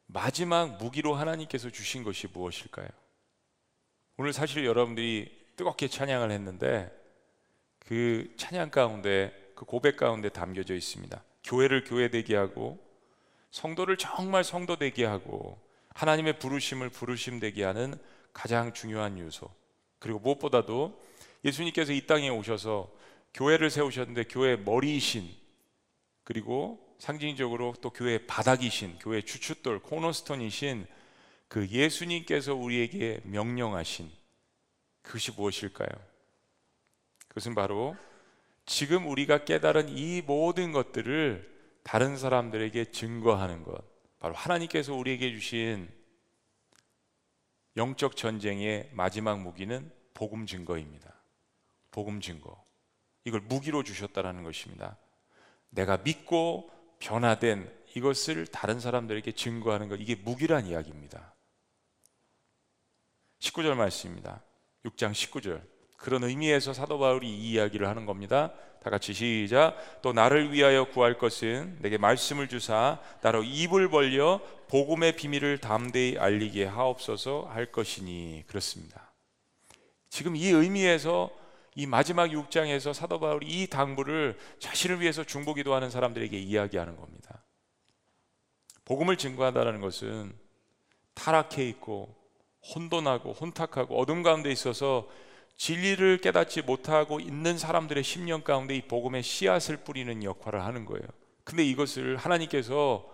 [0.07, 2.89] 마지막 무기로 하나님께서 주신 것이 무엇일까요?
[4.17, 6.91] 오늘 사실 여러분들이 뜨겁게 찬양을 했는데
[7.81, 11.23] 그 찬양 가운데 그 고백 가운데 담겨져 있습니다.
[11.45, 12.79] 교회를 교회 되게 하고
[13.51, 15.59] 성도를 정말 성도 되게 하고
[15.95, 17.95] 하나님의 부르심을 부르심 되게 하는
[18.33, 19.51] 가장 중요한 요소.
[19.99, 20.99] 그리고 무엇보다도
[21.45, 22.91] 예수님께서 이 땅에 오셔서
[23.35, 25.29] 교회를 세우셨는데 교회 머리이신
[26.25, 30.87] 그리고 상징적으로 또 교회 바닥이신 교회 주춧돌 코너스톤이신
[31.49, 34.11] 그 예수님께서 우리에게 명령하신
[35.03, 35.89] 그것이 무엇일까요?
[37.29, 37.97] 그것은 바로
[38.67, 43.83] 지금 우리가 깨달은 이 모든 것들을 다른 사람들에게 증거하는 것.
[44.19, 45.89] 바로 하나님께서 우리에게 주신
[47.77, 51.15] 영적 전쟁의 마지막 무기는 복음 증거입니다.
[51.91, 52.68] 복음 증거.
[53.29, 54.97] 이걸 무기로 주셨다라는 것입니다.
[55.71, 61.35] 내가 믿고 변화된 이것을 다른 사람들에게 증거하는 것 이게 무기란 이야기입니다.
[63.41, 64.43] 19절 말씀입니다.
[64.85, 65.63] 6장 19절.
[65.97, 68.53] 그런 의미에서 사도 바울이 이 이야기를 하는 겁니다.
[68.83, 70.01] 다 같이 시작.
[70.01, 76.65] 또 나를 위하여 구할 것은 내게 말씀을 주사 나로 입을 벌려 복음의 비밀을 담대히 알리게
[76.65, 79.13] 하옵소서 할 것이니 그렇습니다.
[80.09, 81.31] 지금 이 의미에서
[81.79, 87.45] 이 마지막 6장에서 사도 바울이 이 당부를 자신을 위해서 중보기도 하는 사람들에게 이야기하는 겁니다.
[88.85, 90.37] 복음을 증거한다는 것은
[91.15, 92.17] 타락해 있고
[92.75, 95.09] 혼돈하고 혼탁하고 어둠 가운데 있어서
[95.57, 101.07] 진리를 깨닫지 못하고 있는 사람들의 심령 가운데 이 복음의 씨앗을 뿌리는 역할을 하는 거예요.
[101.45, 103.09] 근데 이것을 하나님께서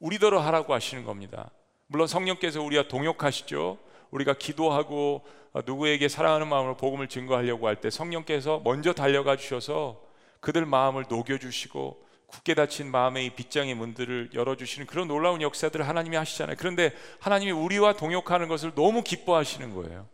[0.00, 1.50] 우리더러 하라고 하시는 겁니다.
[1.86, 3.78] 물론 성령께서 우리와 동역하시죠.
[4.12, 5.22] 우리가 기도하고
[5.66, 10.00] 누구에게 사랑하는 마음으로 복음을 증거하려고 할 때 성령께서 먼저 달려가 주셔서
[10.40, 16.56] 그들 마음을 녹여 주시고 굳게 닫힌 마음의 빗장의 문들을 열어주시는 그런 놀라운 역사들을 하나님이 하시잖아요.
[16.58, 20.08] 그런데 하나님이 우리와 동역하는 것을 너무 기뻐하시는 거예요.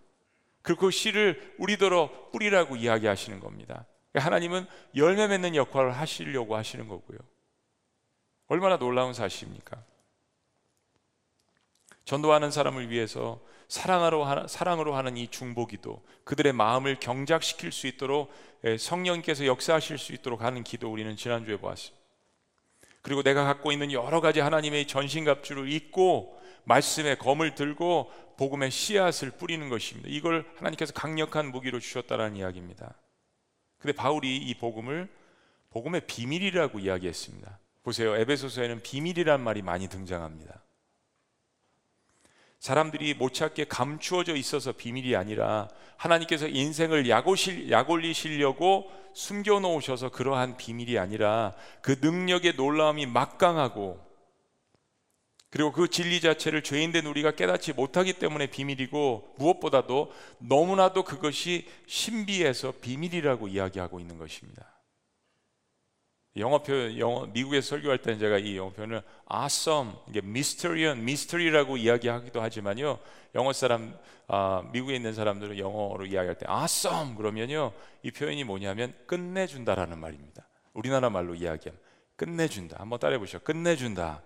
[0.62, 3.87] 그 씨를 우리더러 뿌리라고 이야기하시는 겁니다.
[4.14, 7.18] 하나님은 열매 맺는 역할을 하시려고 하시는 거고요.
[8.48, 9.82] 얼마나 놀라운 사실입니까?
[12.04, 18.33] 전도하는 사람을 위해서 사랑으로, 하, 사랑으로 하는 이 중보기도 그들의 마음을 경작시킬 수 있도록
[18.64, 21.98] 예, 성령께서 역사하실 수 있도록 하는 기도 우리는 지난주에 보았습니다.
[23.02, 29.68] 그리고 내가 갖고 있는 여러 가지 하나님의 전신갑주를 입고 말씀의 검을 들고 복음의 씨앗을 뿌리는
[29.68, 30.09] 것입니다.
[30.11, 32.94] 이걸 하나님께서 강력한 무기로 주셨다는 이야기입니다.
[33.78, 35.09] 근데 바울이 이 복음을
[35.70, 37.59] 복음의 비밀이라고 이야기했습니다.
[37.83, 38.16] 보세요.
[38.16, 40.61] 에베소서에는 비밀이란 말이 많이 등장합니다.
[42.59, 50.99] 사람들이 못 찾게 감추어져 있어서 비밀이 아니라 하나님께서 인생을 약올실, 약올리시려고 숨겨 놓으셔서 그러한 비밀이
[50.99, 54.07] 아니라 그 능력의 놀라움이 막강하고
[55.51, 63.49] 그리고 그 진리 자체를 죄인된 우리가 깨닫지 못하기 때문에 비밀이고 무엇보다도 너무나도 그것이 신비해서 비밀이라고
[63.49, 64.78] 이야기하고 있는 것입니다.
[66.38, 72.40] 영어 표현, 영어 미국에서 설교할 때는 제가 이 영어 표현을 awesome, 이게 mysterious, mystery라고 이야기하기도
[72.40, 72.98] 하지만요.
[73.35, 73.96] 영어 사람,
[74.27, 77.72] 아, 미국에 있는 사람들은 영어로 이야기할 때 awesome 그러면요,
[78.03, 80.46] 이 표현이 뭐냐면 끝내준다라는 말입니다.
[80.74, 81.81] 우리나라 말로 이야기하면
[82.16, 82.77] 끝내준다.
[82.79, 83.38] 한번 따라해 보시죠.
[83.40, 84.22] 끝내준다.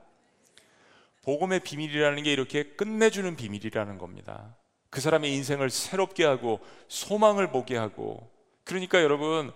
[1.22, 4.56] 복음의 비밀이라는 게 이렇게 끝내주는 비밀이라는 겁니다.
[4.90, 8.28] 그 사람의 인생을 새롭게 하고 소망을 보게 하고
[8.64, 9.52] 그러니까 여러분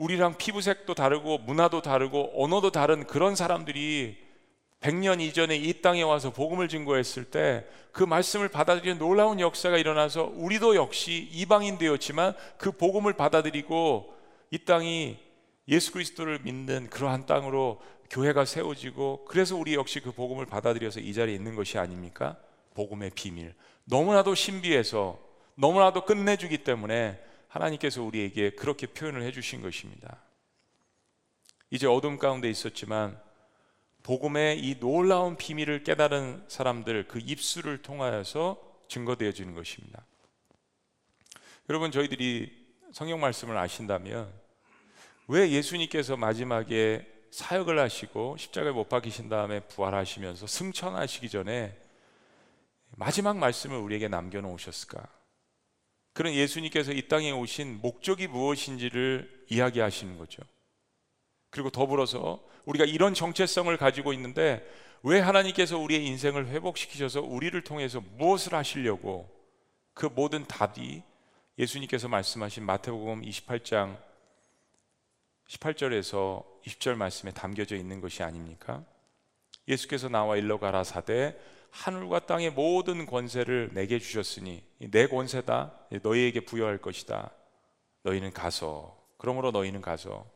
[0.00, 4.18] 우리랑 피부색도 다르고 문화도 다르고 언어도 다른 그런 사람들이
[4.80, 10.76] 100년 이전에 이 땅에 와서 복음을 증거했을 때 그 말씀을 받아들이는 놀라운 역사가 일어나서 우리도
[10.76, 14.14] 역시 이방인 되었지만 그 복음을 받아들이고
[14.50, 15.18] 이 땅이
[15.68, 21.34] 예수 그리스도를 믿는 그러한 땅으로 교회가 세워지고 그래서 우리 역시 그 복음을 받아들여서 이 자리에
[21.34, 22.36] 있는 것이 아닙니까?
[22.74, 23.54] 복음의 비밀.
[23.84, 25.18] 너무나도 신비해서
[25.56, 30.22] 너무나도 끝내주기 때문에 하나님께서 우리에게 그렇게 표현을 해주신 것입니다.
[31.70, 33.20] 이제 어둠 가운데 있었지만
[34.02, 40.04] 복음의 이 놀라운 비밀을 깨달은 사람들 그 입술을 통하여서 증거되어 지는 것입니다.
[41.68, 42.58] 여러분 저희들이
[42.92, 44.32] 성경 말씀을 아신다면
[45.28, 51.76] 왜 예수님께서 마지막에 사역을 하시고 십자가에 못 박히신 다음에 부활하시면서 승천하시기 전에
[52.96, 55.19] 마지막 말씀을 우리에게 남겨 놓으셨을까?
[56.12, 60.42] 그런 예수님께서 이 땅에 오신 목적이 무엇인지를 이야기하시는 거죠.
[61.50, 64.66] 그리고 더불어서 우리가 이런 정체성을 가지고 있는데
[65.02, 69.28] 왜 하나님께서 우리의 인생을 회복시키셔서 우리를 통해서 무엇을 하시려고
[69.94, 71.02] 그 모든 답이
[71.58, 73.98] 예수님께서 말씀하신 마태복음 28장
[75.48, 78.84] 18절에서 20절 말씀에 담겨져 있는 것이 아닙니까?
[79.66, 81.36] 예수께서 나와 일러 가라사대
[81.70, 87.30] 하늘과 땅의 모든 권세를 내게 주셨으니 내 권세다 너희에게 부여할 것이다
[88.02, 90.26] 너희는 가서 그러므로 너희는 가서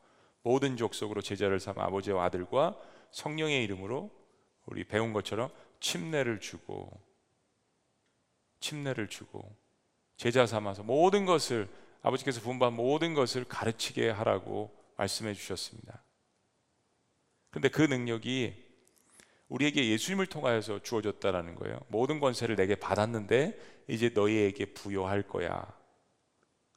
[0.42, 2.76] 모든 족속으로 제자를 삼아 아버지와 아들과
[3.10, 4.10] 성령의 이름으로
[4.66, 6.90] 우리 배운 것처럼 침례를 주고
[8.60, 9.56] 침례를 주고
[10.16, 11.68] 제자 삼아서 모든 것을
[12.02, 16.02] 아버지께서 분부한 모든 것을 가르치게 하라고 말씀해 주셨습니다.
[17.50, 18.63] 근데 그 능력이
[19.48, 21.78] 우리에게 예수님을 통하여서 주어졌다라는 거예요.
[21.88, 25.66] 모든 권세를 내게 받았는데 이제 너희에게 부여할 거야.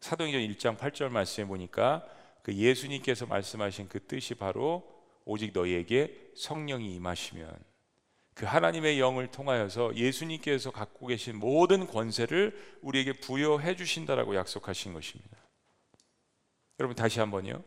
[0.02, 2.06] 사도행전 1장 8절 말씀에 보니까
[2.44, 4.84] 그 예수님께서 말씀하신 그 뜻이 바로
[5.26, 7.52] 오직 너희에게 성령이 임하시면
[8.34, 15.38] 그 하나님의 영을 통하여서 예수님께서 갖고 계신 모든 권세를 우리에게 부여해 주신다라고 약속하신 것입니다.
[16.80, 17.64] 여러분 다시 한번요.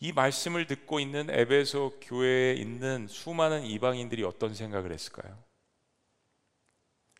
[0.00, 5.36] 이 말씀을 듣고 있는 에베소 교회에 있는 수많은 이방인들이 어떤 생각을 했을까요?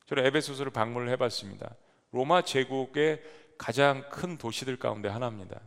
[0.06, 1.74] 저는 에베소서를 방문을 해봤습니다.
[2.12, 3.22] 로마 제국의
[3.58, 5.60] 가장 큰 도시들 가운데 하나입니다.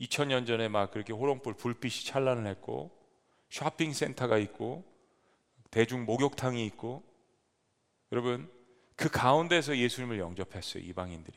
[0.00, 2.90] 2000년 전에 막 그렇게 호롱불 불빛이 찬란을 했고
[3.48, 4.84] 쇼핑 센터가 있고
[5.70, 7.02] 대중 목욕탕이 있고
[8.12, 8.50] 여러분
[8.96, 11.36] 그 가운데서 예수님을 영접했어요 이방인들이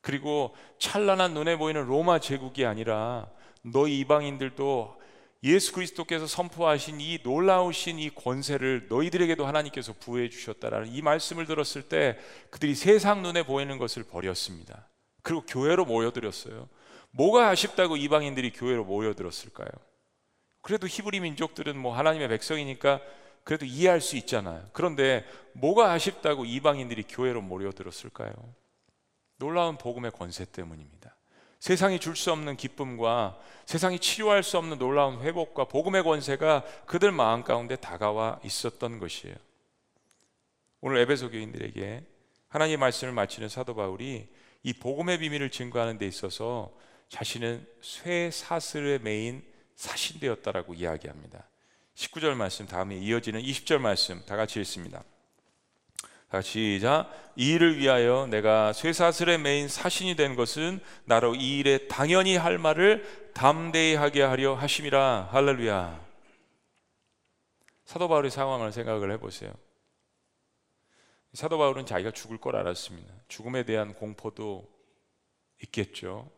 [0.00, 3.30] 그리고 찬란한 눈에 보이는 로마 제국이 아니라
[3.64, 5.02] 너희 이방인들도
[5.44, 12.18] 예수 그리스도께서 선포하신 이 놀라우신 이 권세를 너희들에게도 하나님께서 부여해 주셨다라는 이 말씀을 들었을 때
[12.50, 14.88] 그들이 세상 눈에 보이는 것을 버렸습니다.
[15.22, 16.68] 그리고 교회로 모여들었어요.
[17.10, 19.68] 뭐가 아쉽다고 이방인들이 교회로 모여들었을까요?
[20.62, 23.00] 그래도 히브리 민족들은 뭐 하나님의 백성이니까
[23.44, 24.66] 그래도 이해할 수 있잖아요.
[24.72, 28.32] 그런데 뭐가 아쉽다고 이방인들이 교회로 모여들었을까요?
[29.36, 31.14] 놀라운 복음의 권세 때문입니다.
[31.64, 37.42] 세상이 줄 수 없는 기쁨과 세상이 치료할 수 없는 놀라운 회복과 복음의 권세가 그들 마음
[37.42, 39.34] 가운데 다가와 있었던 것이에요.
[40.82, 42.04] 오늘 에베소 교인들에게
[42.48, 44.28] 하나님의 말씀을 마치는 사도 바울이
[44.62, 46.70] 이 복음의 비밀을 증거하는 데 있어서
[47.08, 49.42] 자신은 쇠 사슬에 매인
[49.74, 51.48] 사신되었다라고 이야기합니다.
[51.94, 55.02] 19절 말씀 다음에 이어지는 20절 말씀 다 같이 읽습니다.
[56.42, 57.10] 시작.
[57.36, 63.32] 이 일을 위하여 내가 쇠사슬에 매인 사신이 된 것은 나로 이 일에 당연히 할 말을
[63.34, 65.28] 담대히 하게 하려 하심이라.
[65.30, 66.04] 할렐루야.
[67.84, 69.52] 사도 바울의 상황을 생각을 해보세요.
[71.34, 73.12] 사도 바울은 자기가 죽을 걸 알았습니다.
[73.28, 74.68] 죽음에 대한 공포도
[75.64, 76.30] 있겠죠.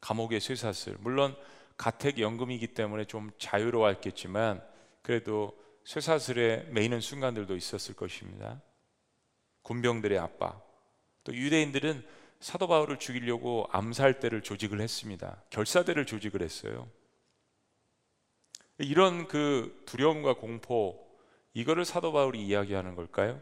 [0.00, 0.96] 감옥의 쇠사슬.
[1.00, 1.36] 물론
[1.76, 4.62] 가택 연금이기 때문에 좀 자유로웠겠지만
[5.02, 8.62] 그래도 쇠사슬에 매이는 순간들도 있었을 것입니다.
[9.64, 10.64] 군병들의 압박.
[11.24, 12.06] 또 유대인들은
[12.38, 15.42] 사도 바울을 죽이려고 암살대를 조직을 했습니다.
[15.50, 16.88] 결사대를 조직을 했어요.
[18.78, 21.02] 이런 그 두려움과 공포
[21.54, 23.40] 이거를 사도 바울이 이야기하는 걸까요?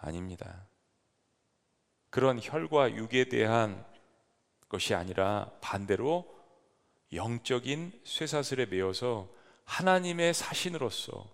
[0.00, 0.66] 아닙니다.
[2.10, 3.84] 그런 혈과 육에 대한
[4.68, 6.32] 것이 아니라 반대로
[7.12, 9.28] 영적인 쇠사슬에 매여서
[9.64, 11.28] 하나님의 사신으로서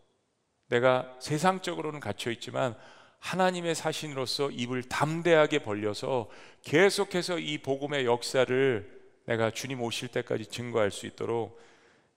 [0.69, 2.79] 내가 세상적으로는 갇혀 있지만
[3.21, 6.29] 하나님의 사신으로서 입을 담대하게 벌려서
[6.63, 11.61] 계속해서 이 복음의 역사를 내가 주님 오실 때까지 증거할 수 있도록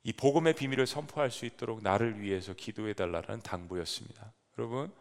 [0.03, 4.33] 이 복음의 비밀을 선포할 수 있도록 나를 위해서 기도해 달라는 당부였습니다.
[4.57, 4.91] 여러분,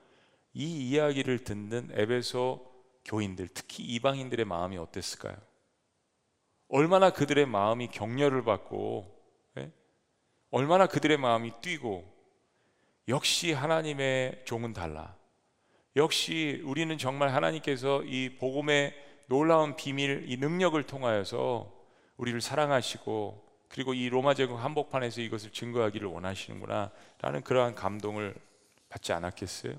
[0.54, 2.70] 이 이야기를 듣는 에베소
[3.04, 5.36] 교인들, 특히 이방인들의 마음이 어땠을까요?
[6.68, 9.12] 얼마나 그들의 마음이 격려를 받고,
[9.58, 9.72] 예?
[10.50, 12.10] 얼마나 그들의 마음이 뛰고,
[13.08, 15.16] 역시 하나님의 종은 달라.
[15.96, 18.94] 역시 우리는 정말 하나님께서 이 복음의
[19.26, 21.70] 놀라운 비밀, 이 능력을 통하여서
[22.16, 28.34] 우리를 사랑하시고 그리고 이 로마 제국 한복판에서 이것을 증거하기를 원하시는구나 라는 그러한 감동을
[28.88, 29.74] 받지 않았겠어요?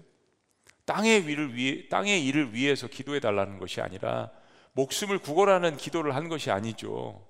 [0.85, 4.31] 땅의 위를 위해 땅의 일을 위해서 기도해 달라는 것이 아니라
[4.73, 7.25] 목숨을 구걸하는 기도를 한 것이 아니죠.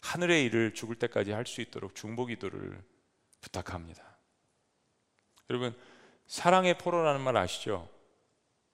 [0.00, 2.82] 하늘의 일을 죽을 때까지 할 수 있도록 중보 기도를
[3.40, 4.02] 부탁합니다.
[5.48, 5.76] 여러분
[6.30, 7.88] 사랑의 포로라는 말 아시죠?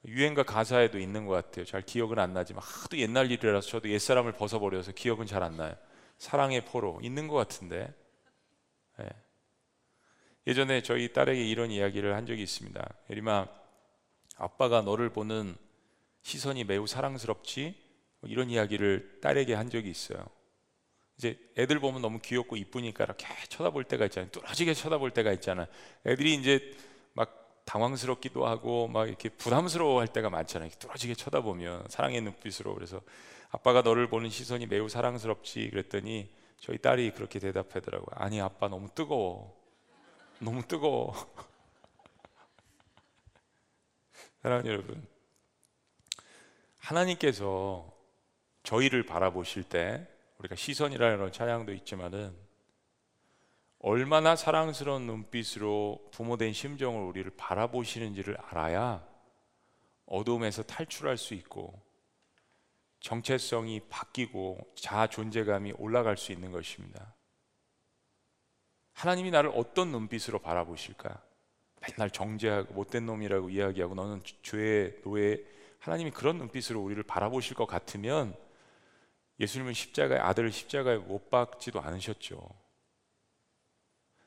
[0.04, 1.64] 유행가 가사에도 있는 것 같아요.
[1.64, 5.74] 잘 기억은 안 나지만 하도 옛날 일이라서 저도 옛사람을 벗어버려서 기억은 잘 안 나요.
[6.18, 7.94] 사랑의 포로 있는 것 같은데
[9.00, 9.08] 예.
[10.46, 12.94] 예전에 저희 딸에게 이런 이야기를 한 적이 있습니다.
[13.08, 13.48] 예림아,
[14.36, 15.56] 아빠가 너를 보는
[16.20, 17.74] 시선이 매우 사랑스럽지?
[18.20, 20.26] 뭐 이런 이야기를 딸에게 한 적이 있어요.
[21.16, 24.30] 이제 애들 보면 너무 귀엽고 이쁘니까 이렇게 쳐다볼 때가 있잖아요.
[24.30, 25.66] 뚫어지게 쳐다볼 때가 있잖아요.
[26.04, 26.76] 애들이 이제
[27.66, 30.70] 당황스럽기도 하고 막 이렇게 부담스러워 할 때가 많잖아요.
[30.78, 33.02] 뚫어지게 쳐다보면 사랑의 눈빛으로 그래서
[33.50, 38.06] 아빠가 너를 보는 시선이 매우 사랑스럽지 그랬더니 저희 딸이 그렇게 대답하더라고요.
[38.12, 39.54] 아니 아빠 너무 뜨거워.
[40.38, 41.14] 너무 뜨거워.
[44.42, 45.06] 사랑하는 여러분.
[46.78, 47.92] 하나님께서
[48.62, 50.06] 저희를 바라보실 때
[50.38, 52.45] 우리가 시선이라는 찬양도 있지만은
[53.78, 59.06] 얼마나 사랑스러운 눈빛으로 부모된 심정을 우리를 바라보시는지를 알아야
[60.06, 61.80] 어둠에서 탈출할 수 있고
[63.00, 67.14] 정체성이 바뀌고 자아 존재감이 올라갈 수 있는 것입니다.
[68.94, 71.22] 하나님이 나를 어떤 눈빛으로 바라보실까?
[71.82, 75.44] 맨날 정죄하고 못된 놈이라고 이야기하고 너는 죄의 노예
[75.78, 78.34] 하나님이 그런 눈빛으로 우리를 바라보실 것 같으면
[79.38, 82.65] 예수님은 십자가에 아들을 십자가에 못 박지도 않으셨죠.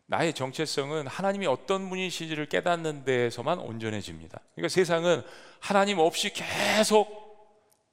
[0.09, 4.39] 나의 정체성은 하나님이 어떤 분이신지를 깨닫는 데에서만 온전해집니다.
[4.55, 5.21] 그러니까 세상은
[5.59, 7.29] 하나님 없이 계속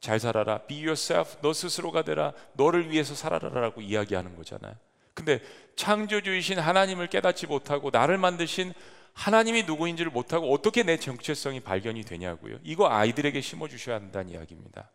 [0.01, 4.75] 잘 살아라, be yourself, 너 스스로가 되라, 너를 위해서 살아라라고 이야기하는 거잖아요.
[5.13, 5.41] 근데
[5.77, 8.73] 창조주이신 하나님을 깨닫지 못하고 나를 만드신
[9.13, 12.59] 하나님이 누구인지를 못하고 어떻게 내 정체성이 발견이 되냐고요.
[12.65, 14.91] 이거 아이들에게 심어주셔야 한다는 이야기입니다.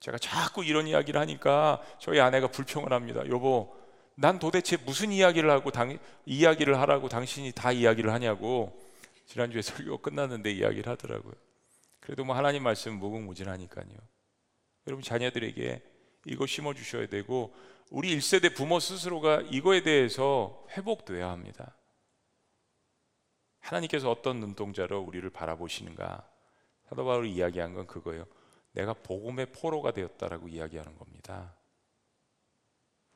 [0.00, 3.22] 제가 자꾸 이런 이야기를 하니까 저희 아내가 불평을 합니다.
[3.30, 3.74] 여보,
[4.20, 8.78] 난 도대체 무슨 이야기를 하고 당, 이야기를 하라고 당신이 다 이야기를 하냐고
[9.24, 11.32] 지난주에 설교 끝났는데 이야기를 하더라고요.
[12.00, 13.86] 그래도 뭐 하나님 말씀 무궁무진하니까요.
[14.86, 15.82] 여러분 자녀들에게
[16.26, 17.54] 이거 심어 주셔야 되고
[17.90, 21.74] 우리 1세대 부모 스스로가 이거에 대해서 회복돼야 합니다.
[23.60, 26.28] 하나님께서 어떤 눈동자로 우리를 바라보시는가?
[26.90, 28.26] 사도 바울이 이야기한 건 그거예요.
[28.72, 31.54] 내가 복음의 포로가 되었다라고 이야기하는 겁니다.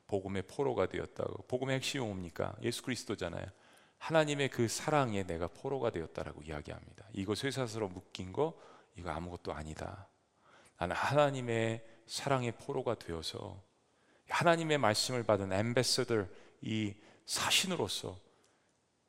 [0.07, 1.43] 복음의 포로가 되었다고.
[1.47, 2.55] 복음의 핵심이 뭡니까?
[2.61, 3.45] 예수 그리스도잖아요.
[3.97, 7.05] 하나님의 그 사랑에 내가 포로가 되었다라고 이야기합니다.
[7.13, 8.53] 이거 쇠사슬로 묶인 거
[8.95, 10.07] 이거 아무것도 아니다.
[10.77, 13.61] 나는 하나님의 사랑의 포로가 되어서
[14.29, 16.27] 하나님의 말씀을 받은 엠베서더
[16.61, 16.93] 이
[17.25, 18.19] 사신으로서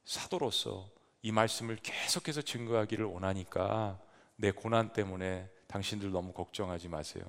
[0.05, 0.89] 사도로서
[1.23, 4.01] 이 말씀을 계속해서 증거하기를 원하니까
[4.37, 7.25] 내 고난 때문에 당신들 너무 걱정하지 마세요.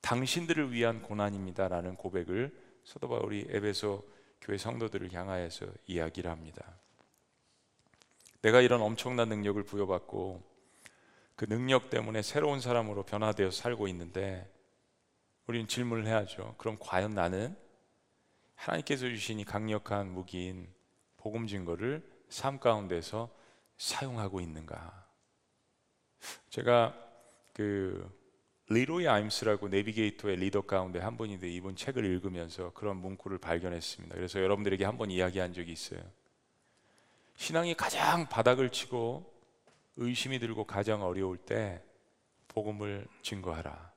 [0.00, 4.04] 당신들을 위한 고난입니다라는 고백을 사도 바울이 에베소
[4.40, 6.78] 교회 성도들을 향하여서 이야기를 합니다.
[8.42, 10.42] 내가 이런 엄청난 능력을 부여받고
[11.36, 14.50] 그 능력 때문에 새로운 사람으로 변화되어 살고 있는데
[15.46, 16.54] 우리는 질문을 해야죠.
[16.58, 17.56] 그럼 과연 나는
[18.54, 20.68] 하나님께서 주신 이 강력한 무기인
[21.16, 23.34] 복음 증거를 삶 가운데서
[23.76, 25.06] 사용하고 있는가?
[26.50, 26.94] 제가
[27.52, 28.19] 그
[28.72, 34.14] 리로이 아임스라고 내비게이터의 리더 가운데 한 분인데 이분 책을 읽으면서 그런 문구를 발견했습니다.
[34.14, 36.00] 그래서 여러분들에게 한 번 이야기한 적이 있어요.
[37.36, 39.28] 신앙이 가장 바닥을 치고
[39.96, 41.82] 의심이 들고 가장 어려울 때
[42.46, 43.90] 복음을 증거하라.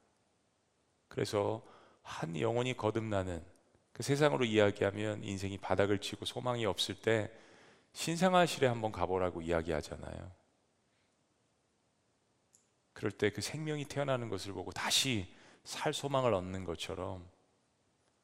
[1.07, 1.61] 그래서
[2.01, 3.43] 한 영혼이 거듭나는
[3.91, 7.29] 그 세상으로 이야기하면 인생이 바닥을 치고 소망이 없을 때
[7.91, 10.31] 신생아실에 한번 가보라고 이야기하잖아요.
[13.03, 15.27] 그럴 때 그 생명이 태어나는 것을 보고 다시
[15.65, 17.27] 살 소망을 얻는 것처럼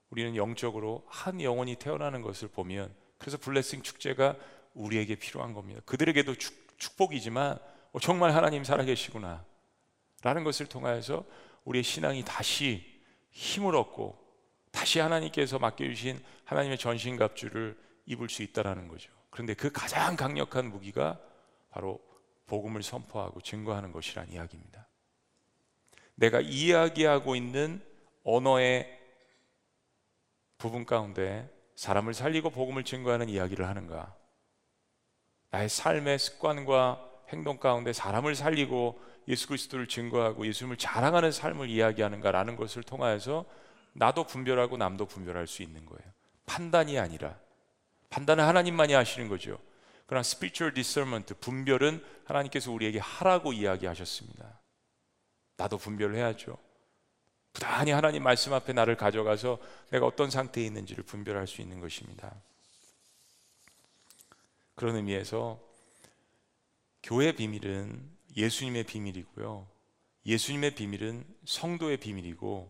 [0.09, 4.37] 우리는 영적으로 한 영혼이 태어나는 것을 보면 그래서 블레싱 축제가
[4.73, 5.81] 우리에게 필요한 겁니다.
[5.85, 7.59] 그들에게도 축, 복이지만
[7.91, 9.43] 어, 정말 하나님 살아계시구나
[10.23, 11.25] 라는 것을 통하여서
[11.65, 13.01] 우리의 신앙이 다시
[13.31, 14.17] 힘을 얻고
[14.71, 19.11] 다시 하나님께서 맡겨주신 하나님의 전신갑주를 입을 수 있다라는 거죠.
[19.29, 21.19] 그런데 그 가장 강력한 무기가
[21.69, 21.99] 바로
[22.49, 24.87] 복음을 선포하고 증거하는 것이란 이야기입니다.
[26.15, 27.81] 내가 이야기하고 있는
[28.23, 28.99] 언어의
[30.57, 34.13] 부분 가운데 사람을 살리고 복음을 증거하는 이야기를 하는가?
[35.51, 42.83] 나의 삶의 습관과 행동 가운데 사람을 살리고 예수 그리스도를 증거하고 예수님을 자랑하는 삶을 이야기하는가라는 것을
[42.83, 43.45] 통하여서
[43.93, 46.11] 나도 분별하고 남도 분별할 수 있는 거예요.
[46.45, 47.37] 판단이 아니라
[48.09, 49.59] 판단은 하나님만이 하시는 거죠.
[50.09, 54.59] 그러나 spiritual discernment 분별은 하나님께서 우리에게 하라고 이야기하셨습니다.
[55.55, 56.57] 나도 분별을 해야죠.
[57.53, 59.59] 부단히 하나님 말씀 앞에 나를 가져가서
[59.91, 62.33] 내가 어떤 상태에 있는지를 분별할 수 있는 것입니다.
[64.73, 65.59] 그런 의미에서
[67.03, 69.67] 교회 비밀은 예수님의 비밀이고요.
[70.25, 72.67] 예수님의 비밀은 성도의 비밀이고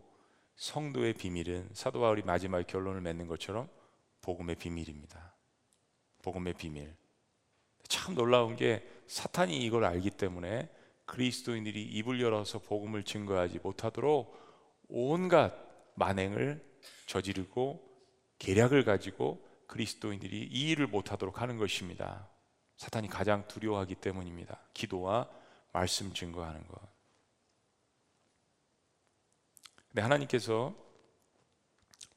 [0.56, 3.66] 성도의 비밀은 사도 바울이 마지막 결론을 맺는 것처럼
[4.20, 5.32] 복음의 비밀입니다.
[6.20, 6.99] 복음의 비밀.
[7.90, 10.70] 참 놀라운 게 사탄이 이걸 알기 때문에
[11.06, 14.32] 그리스도인들이 입을 열어서 복음을 증거하지 못하도록
[14.88, 15.52] 온갖
[15.96, 16.64] 만행을
[17.06, 17.84] 저지르고
[18.38, 22.28] 계략을 가지고 그리스도인들이 이 일을 못하도록 하는 것입니다.
[22.76, 24.60] 사탄이 가장 두려워하기 때문입니다.
[24.72, 25.28] 기도와
[25.72, 26.80] 말씀 증거하는 것.
[29.88, 30.76] 근데 하나님께서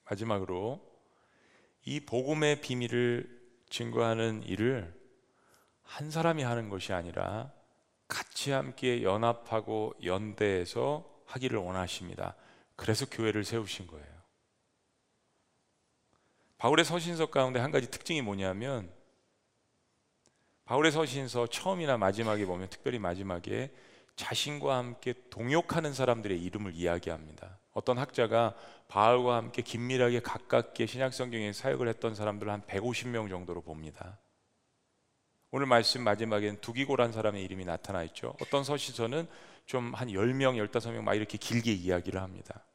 [0.05, 0.79] 마지막으로
[1.83, 5.02] 이 복음의 비밀을 증거하는 일을
[5.83, 7.51] 한 사람이 하는 것이 아니라
[8.07, 12.35] 같이 함께 연합하고 연대해서 하기를 원하십니다.
[12.75, 14.13] 그래서 교회를 세우신 거예요.
[16.57, 18.89] 바울의 서신서 가운데 한 가지 특징이 뭐냐면
[20.65, 23.71] 바울의 서신서 처음이나 마지막에 보면 특별히 마지막에
[24.15, 27.57] 자신과 함께 동역하는 사람들의 이름을 이야기합니다.
[27.73, 28.55] 어떤 학자가
[28.87, 34.19] 바울과 함께 긴밀하게 가깝게 신약 성경에 사역을 했던 사람들 한 150명 정도로 봅니다.
[35.55, 38.33] 오늘 말씀 마지막에는 두기고란 사람의 이름이 나타나 있죠.
[38.41, 39.27] 어떤 서시서는
[39.67, 42.65] 좀 한 10명, 15명 막 이렇게 길게 이야기를 합니다.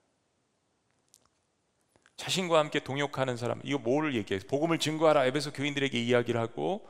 [2.14, 4.38] 자신과 함께 동역하는 사람, 이거 뭐를 얘기해?
[4.46, 5.26] 복음을 증거하라.
[5.26, 6.88] 에베소 교인들에게 이야기를 하고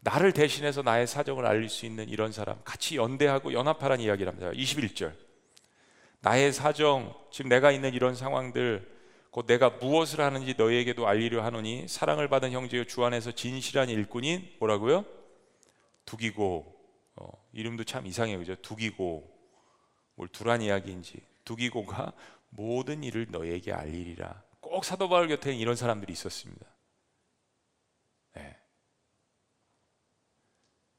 [0.00, 4.50] 나를 대신해서 나의 사정을 알릴 수 있는 이런 사람 같이 연대하고 연합하라는 이야기를 합니다.
[4.52, 5.12] 21절.
[6.20, 8.99] 나의 사정, 지금 내가 있는 이런 상황들,
[9.30, 15.04] 곧 내가 무엇을 하는지 너희에게도 알리려 하노니 사랑을 받은 형제여 주 안에서 진실한 일꾼인 뭐라고요?
[16.04, 16.76] 두기고
[17.16, 18.56] 어, 이름도 참 이상해요, 그죠?
[18.56, 19.30] 두기고
[20.16, 22.12] 뭘 두란 이야기인지 두기고가
[22.50, 24.42] 모든 일을 너희에게 알리리라.
[24.60, 26.66] 꼭 사도 바울 곁에는 이런 사람들이 있었습니다.
[28.34, 28.56] 네.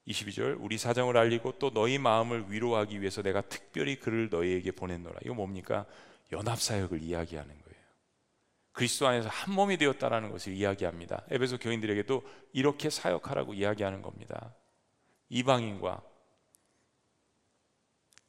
[0.08, 5.20] 22절 우리 사정을 알리고 또 너희 마음을 위로하기 위해서 내가 특별히 그를 너희에게 보냈노라.
[5.24, 5.86] 이거 뭡니까?
[6.32, 7.71] 연합 사역을 이야기하는 거예요.
[8.72, 11.24] 그리스도 안에서 한 몸이 되었다라는 것을 이야기합니다.
[11.30, 14.54] 에베소 교인들에게도 이렇게 사역하라고 이야기하는 겁니다.
[15.30, 16.02] 이방인과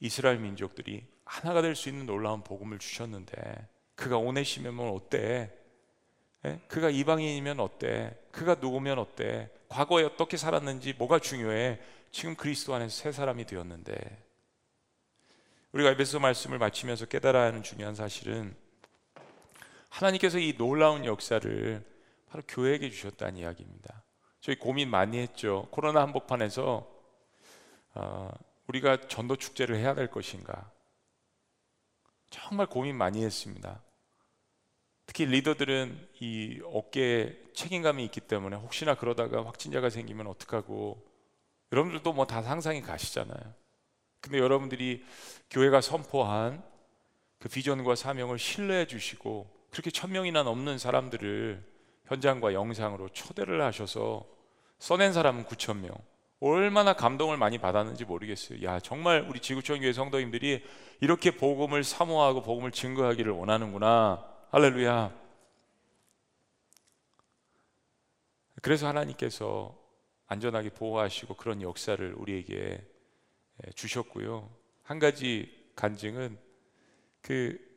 [0.01, 5.53] 이스라엘 민족들이 하나가 될 수 있는 놀라운 복음을 주셨는데 그가 오네시면 어때?
[6.45, 6.61] 예?
[6.67, 8.19] 그가 이방인이면 어때?
[8.33, 9.49] 그가 누구면 어때?
[9.69, 11.81] 과거에 어떻게 살았는지 뭐가 중요해?
[12.11, 13.95] 지금 그리스도 안에서 새 사람이 되었는데
[15.71, 18.55] 우리가 에베소 말씀을 마치면서 깨달아야 하는 중요한 사실은
[19.93, 21.85] 하나님께서 이 놀라운 역사를
[22.27, 24.03] 바로 교회에게 주셨다는 이야기입니다.
[24.41, 25.69] 저희 고민 많이 했죠.
[25.71, 26.91] 코로나 한복판에서
[27.95, 28.31] 어,
[28.69, 30.71] 우리가 전도 축제를 해야 될 것인가?
[32.31, 33.83] 정말 고민 많이 했습니다.
[35.05, 41.07] 특히 리더들은 이 어깨에 책임감이 있기 때문에 혹시나 그러다가 확진자가 생기면 어떡하고
[41.71, 43.55] 여러분들도 뭐 다 상상이 가시잖아요.
[44.23, 45.05] 근데 여러분들이
[45.51, 46.65] 교회가 선포한
[47.39, 51.65] 그 비전과 사명을 신뢰해 주시고 그렇게 천 명이나 넘는 사람들을
[52.05, 54.27] 현장과 영상으로 초대를 하셔서
[54.79, 55.93] 써낸 사람은 9천 명.
[56.41, 58.63] 얼마나 감동을 많이 받았는지 모르겠어요.
[58.65, 60.63] 야, 정말 우리 지구촌 교회 성도님들이
[61.01, 64.27] 이렇게 복음을 사모하고 복음을 증거하기를 원하는구나.
[64.51, 65.17] 할렐루야.
[68.61, 69.75] 그래서 하나님께서
[70.27, 72.85] 안전하게 보호하시고 그런 역사를 우리에게
[73.75, 74.51] 주셨고요.
[74.83, 76.37] 한 가지 간증은
[77.23, 77.72] 그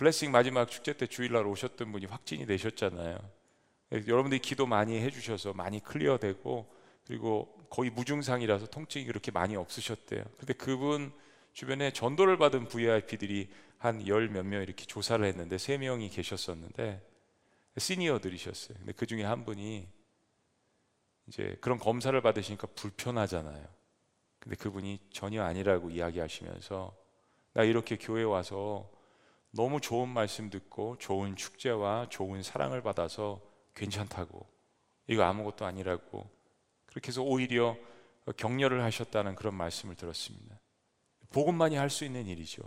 [0.00, 3.18] 블레싱 마지막 축제 때 주일날 오셨던 분이 확진이 되셨잖아요.
[3.92, 6.74] 여러분들이 기도 많이 해주셔서 많이 클리어되고
[7.06, 10.24] 그리고 거의 무증상이라서 통증이 그렇게 많이 없으셨대요.
[10.38, 11.12] 근데 그분
[11.52, 17.06] 주변에 전도를 받은 VIP들이 한 열 몇 명 이렇게 조사를 했는데 세 명이 계셨었는데
[17.76, 18.78] 시니어들이셨어요.
[18.78, 19.86] 근데 그 중에 한 분이
[21.26, 23.66] 이제 그런 검사를 받으시니까 불편하잖아요.
[24.38, 26.96] 근데 그분이 전혀 아니라고 이야기하시면서
[27.52, 28.90] 나 이렇게 교회 와서
[29.52, 33.40] 너무 좋은 말씀 듣고 좋은 축제와 좋은 사랑을 받아서
[33.74, 34.46] 괜찮다고
[35.08, 36.28] 이거 아무것도 아니라고
[36.86, 37.76] 그렇게 해서 오히려
[38.36, 40.58] 격려를 하셨다는 그런 말씀을 들었습니다.
[41.30, 42.62] 복음만이 할 수 있는 일이죠.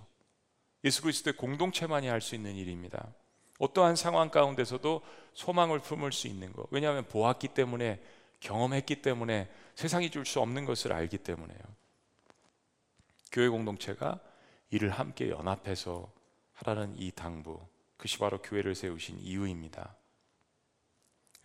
[0.84, 3.14] 예수 그리스도의 공동체만이 할 수 있는 일입니다.
[3.60, 5.02] 어떠한 상황 가운데서도
[5.34, 6.68] 소망을 품을 수 있는 것.
[6.72, 8.02] 왜냐하면 보았기 때문에
[8.42, 11.60] 경험했기 때문에 세상이 줄 수 없는 것을 알기 때문에요.
[13.32, 14.20] 교회 공동체가
[14.70, 16.12] 이를 함께 연합해서
[16.54, 17.60] 하라는 이 당부,
[17.97, 19.95] 그것이 바로 교회를 세우신 이유입니다.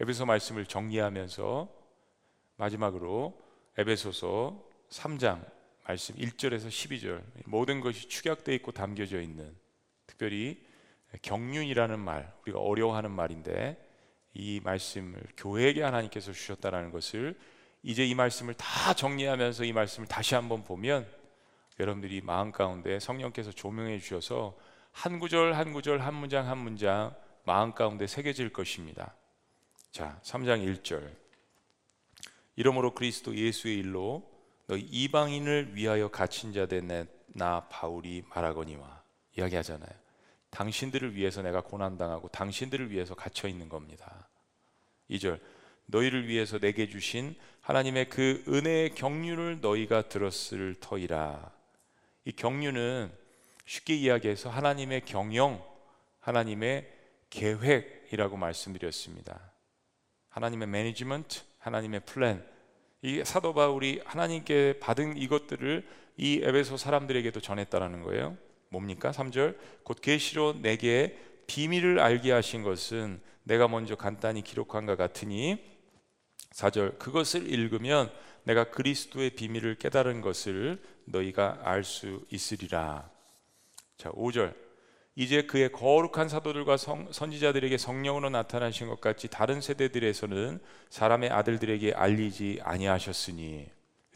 [0.01, 1.69] 에베소 말씀을 정리하면서
[2.57, 3.41] 마지막으로
[3.77, 5.45] 에베소서 3장
[5.87, 9.57] 말씀 1절에서 12절 모든 것이 축약되어 있고 담겨져 있는
[10.07, 10.63] 특별히
[11.23, 13.83] 경륜이라는 말 우리가 어려워하는 말인데
[14.35, 17.39] 이 말씀을 교회에게 하나님께서 주셨다라는 것을
[17.83, 21.09] 이제 이 말씀을 다 정리하면서 이 말씀을 다시 한번 보면
[21.81, 24.57] 여러분들이 마음 가운데 성령께서 조명해 주셔서
[24.99, 29.15] 한 구절 한 구절 한 문장 한 문장 마음 가운데 새겨질 것입니다.
[29.93, 31.09] 자, 3장 1절.
[32.57, 34.29] 이러므로 그리스도 예수의 일로
[34.67, 39.03] 너희 이방인을 위하여 갇힌 자 된 나 바울이 말하거니와
[39.37, 39.91] 이야기하잖아요.
[40.51, 44.29] 당신들을 위해서 내가 고난 당하고 당신들을 위해서 갇혀 있는 겁니다.
[45.11, 45.39] 2절.
[45.87, 51.53] 너희를 위해서 내게 주신 하나님의 그 은혜의 경륜을 너희가 들었을 터이라.
[52.25, 53.13] 이 경륜은
[53.69, 55.63] 쉽게 이야기해서 하나님의 경영,
[56.21, 56.91] 하나님의
[57.29, 59.53] 계획이라고 말씀드렸습니다.
[60.31, 62.43] 하나님의 매니지먼트, 하나님의 플랜.
[63.03, 68.39] 이 사도 바울이 하나님께 받은 이것들을 이 에베소 사람들에게도 전했다라는 거예요.
[68.71, 69.11] 뭡니까?
[69.11, 69.59] 3절.
[69.85, 75.63] 곧 계시로 내게 비밀을 알게 하신 것은 내가 먼저 간단히 기록한 것 같으니
[76.53, 76.99] 4절.
[76.99, 78.11] 그것을 읽으면
[78.45, 83.18] 내가 그리스도의 비밀을 깨달은 것을 너희가 알 수 있으리라.
[83.99, 84.55] 자, 5절.
[85.17, 92.61] 이제 그의 거룩한 사도들과 성, 선지자들에게 성령으로 나타나신 것 같이 다른 세대들에서는 사람의 아들들에게 알리지
[92.63, 93.67] 아니하셨으니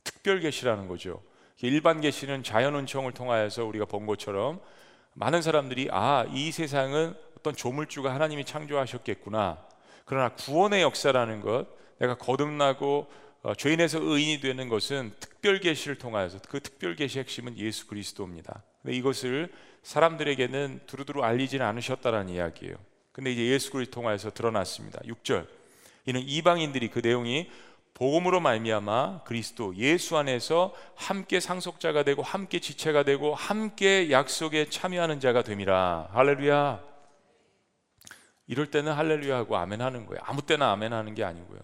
[0.05, 1.21] 특별 계시라는 거죠.
[1.63, 4.61] 일반 계시는 자연 은총을 통하여서 우리가 본 것처럼
[5.15, 9.59] 많은 사람들이 아, 이 세상은 어떤 조물주가 하나님이 창조하셨겠구나.
[10.05, 11.67] 그러나 구원의 역사라는 것,
[11.99, 13.11] 내가 거듭나고
[13.43, 18.63] 어, 죄인에서 의인이 되는 것은 특별 계시를 통하여서 그 특별 계시의 핵심은 예수 그리스도입니다.
[18.83, 19.53] 근데 이것을
[19.83, 22.77] 사람들에게는 두루두루 알리지는 않으셨다라는 이야기예요.
[23.13, 25.01] 근데 이제 예수 그리스도 통하여서 드러났습니다.
[25.01, 25.47] 6절.
[26.07, 27.51] 이는 이방인들이 그 내용이
[27.95, 35.43] 복음으로 말미암아 그리스도 예수 안에서 함께 상속자가 되고 함께 지체가 되고 함께 약속에 참여하는 자가
[35.43, 36.09] 됨이라.
[36.13, 36.83] 할렐루야.
[38.47, 40.21] 이럴 때는 할렐루야 하고 아멘 하는 거예요.
[40.25, 41.61] 아무 때나 아멘 하는 게 아니고요.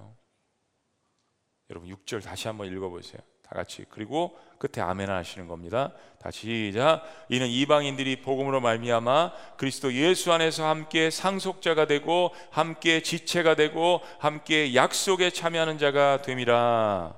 [1.70, 3.20] 여러분 6절 다시 한번 읽어 보세요.
[3.42, 5.92] 다 같이 그리고 끝에 아멘 하시는 겁니다.
[6.18, 7.04] 다시 시작.
[7.28, 15.30] 이는 이방인들이 복음으로 말미암아 그리스도 예수 안에서 함께 상속자가 되고 함께 지체가 되고 함께 약속에
[15.30, 17.14] 참여하는 자가 됨이라.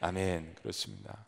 [0.00, 0.56] 아멘.
[0.60, 1.26] 그렇습니다.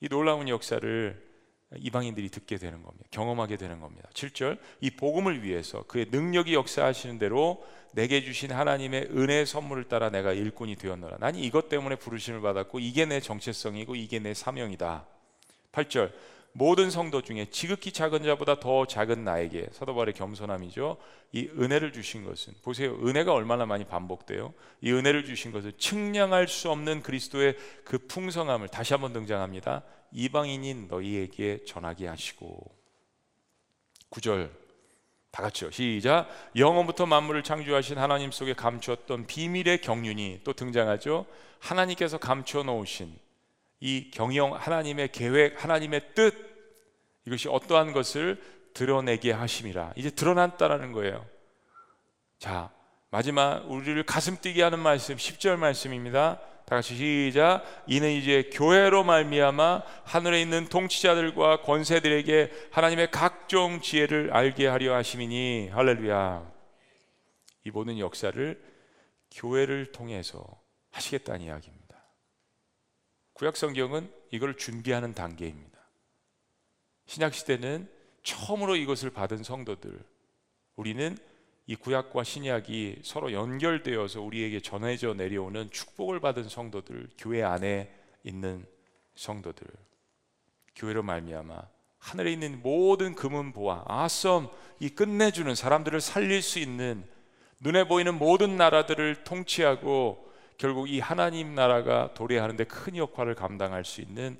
[0.00, 1.31] 이 놀라운 역사를
[1.78, 3.06] 이방인들이 듣게 되는 겁니다.
[3.10, 4.08] 경험하게 되는 겁니다.
[4.14, 4.58] 7절.
[4.80, 10.76] 이 복음을 위해서 그의 능력이 역사하시는 대로 내게 주신 하나님의 은혜 선물을 따라 내가 일꾼이
[10.76, 11.18] 되었노라.
[11.18, 15.06] 난 이것 때문에 부르심을 받았고 이게 내 정체성이고 이게 내 사명이다.
[15.72, 16.12] 8절.
[16.54, 20.98] 모든 성도 중에 지극히 작은 자보다 더 작은 나에게 사도 바울의 겸손함이죠.
[21.32, 22.94] 이 은혜를 주신 것은 보세요.
[23.02, 24.52] 은혜가 얼마나 많이 반복돼요.
[24.82, 29.82] 이 은혜를 주신 것은 측량할 수 없는 그리스도의 그 풍성함을 다시 한번 등장합니다.
[30.12, 32.70] 이방인인 너희에게 전하게 하시고
[34.10, 34.50] 9절
[35.30, 35.70] 다 같이요.
[35.70, 36.28] 시작.
[36.54, 41.24] 영원부터 만물을 창조하신 하나님 속에 감추었던 비밀의 경륜이 또 등장하죠.
[41.58, 43.16] 하나님께서 감추어 놓으신
[43.80, 46.34] 이 경영 하나님의 계획 하나님의 뜻
[47.26, 48.40] 이것이 어떠한 것을
[48.74, 51.26] 드러내게 하심이라 이제 드러났다라는 거예요
[52.38, 52.70] 자
[53.10, 57.64] 마지막 우리를 가슴 뛰게 하는 말씀 10절 말씀입니다 다 같이 시작.
[57.86, 65.68] 이는 이제 교회로 말미암아 하늘에 있는 통치자들과 권세들에게 하나님의 각종 지혜를 알게 하려 하심이니.
[65.68, 66.50] 할렐루야.
[67.64, 68.62] 이 모든 역사를
[69.30, 70.44] 교회를 통해서
[70.90, 71.82] 하시겠다는 이야기입니다.
[73.34, 75.78] 구약 성경은 이걸 준비하는 단계입니다.
[77.06, 77.88] 신약 시대는
[78.22, 79.98] 처음으로 이것을 받은 성도들
[80.76, 81.18] 우리는
[81.66, 87.92] 이 구약과 신약이 서로 연결되어서 우리에게 전해져 내려오는 축복을 받은 성도들 교회 안에
[88.24, 88.66] 있는
[89.14, 89.66] 성도들
[90.74, 91.62] 교회로 말미암아
[91.98, 94.50] 하늘에 있는 모든 금은 보아 아썸
[94.80, 97.04] 이 끝내주는 사람들을 살릴 수 있는
[97.60, 104.36] 눈에 보이는 모든 나라들을 통치하고 결국 이 하나님 나라가 도래하는데 큰 역할을 감당할 수 있는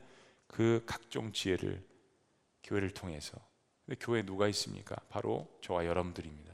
[0.49, 1.83] 그 각종 지혜를
[2.65, 3.39] 교회를 통해서
[3.87, 4.97] 근데 교회에 누가 있습니까?
[5.09, 6.52] 바로 저와 여러분들입니다.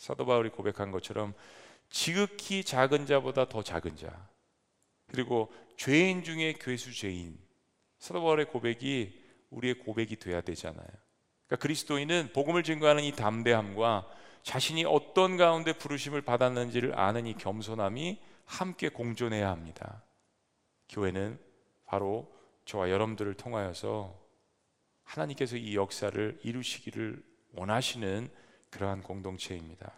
[0.00, 1.34] 사도 바울이 고백한 것처럼
[1.90, 4.30] 지극히 작은 자보다 더 작은 자
[5.08, 7.38] 그리고 죄인 중에 괴수 죄인
[7.98, 9.20] 사도 바울의 고백이
[9.50, 10.86] 우리의 고백이 돼야 되잖아요.
[11.46, 14.10] 그러니까 그리스도인은 복음을 증거하는 이 담대함과
[14.42, 20.02] 자신이 어떤 가운데 부르심을 받았는지를 아는 이 겸손함이 함께 공존해야 합니다.
[20.88, 21.38] 교회는
[21.84, 22.32] 바로
[22.64, 24.18] 저와 여러분들을 통하여서
[25.02, 27.22] 하나님께서 이 역사를 이루시기를
[27.52, 28.30] 원하시는
[28.70, 29.92] 그러한 공동체입니다.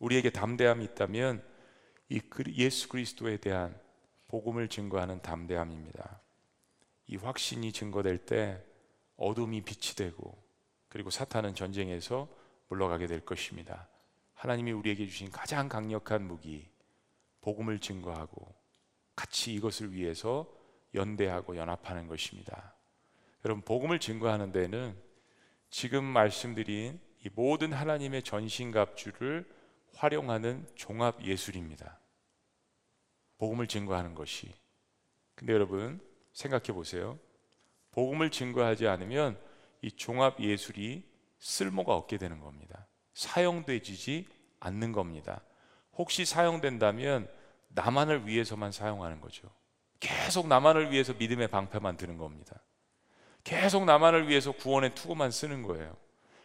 [0.00, 1.44] 우리에게 담대함이 있다면
[2.08, 2.20] 이
[2.56, 3.78] 예수 그리스도에 대한
[4.28, 6.20] 복음을 증거하는 담대함입니다.
[7.06, 8.62] 이 확신이 증거될 때
[9.16, 10.36] 어둠이 빛이 되고
[10.88, 12.28] 그리고 사탄은 전쟁에서
[12.68, 13.88] 물러가게 될 것입니다.
[14.34, 16.68] 하나님이 우리에게 주신 가장 강력한 무기
[17.40, 18.54] 복음을 증거하고
[19.16, 20.46] 같이 이것을 위해서
[20.94, 22.74] 연대하고 연합하는 것입니다.
[23.44, 24.96] 여러분 복음을 증거하는 데는
[25.70, 29.46] 지금 말씀드린 이 모든 하나님의 전신갑주를
[29.94, 31.98] 활용하는 종합 예술입니다.
[33.36, 34.50] 복음을 증거하는 것이.
[35.34, 36.00] 근데 여러분
[36.32, 37.18] 생각해 보세요.
[37.90, 39.38] 복음을 증거하지 않으면
[39.82, 41.04] 이 종합 예술이
[41.38, 42.86] 쓸모가 없게 되는 겁니다.
[43.12, 44.26] 사용되지
[44.60, 45.42] 않는 겁니다.
[45.92, 47.28] 혹시 사용된다면
[47.68, 49.50] 나만을 위해서만 사용하는 거죠.
[50.00, 52.62] 계속 나만을 위해서 믿음의 방패만 드는 겁니다.
[53.44, 55.94] 계속 나만을 위해서 구원의 투구만 쓰는 거예요.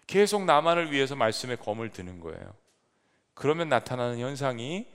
[0.07, 2.53] 계속 나만을 위해서 말씀의 검을 드는 거예요.
[3.33, 4.87] 그러면 나타나는 현상이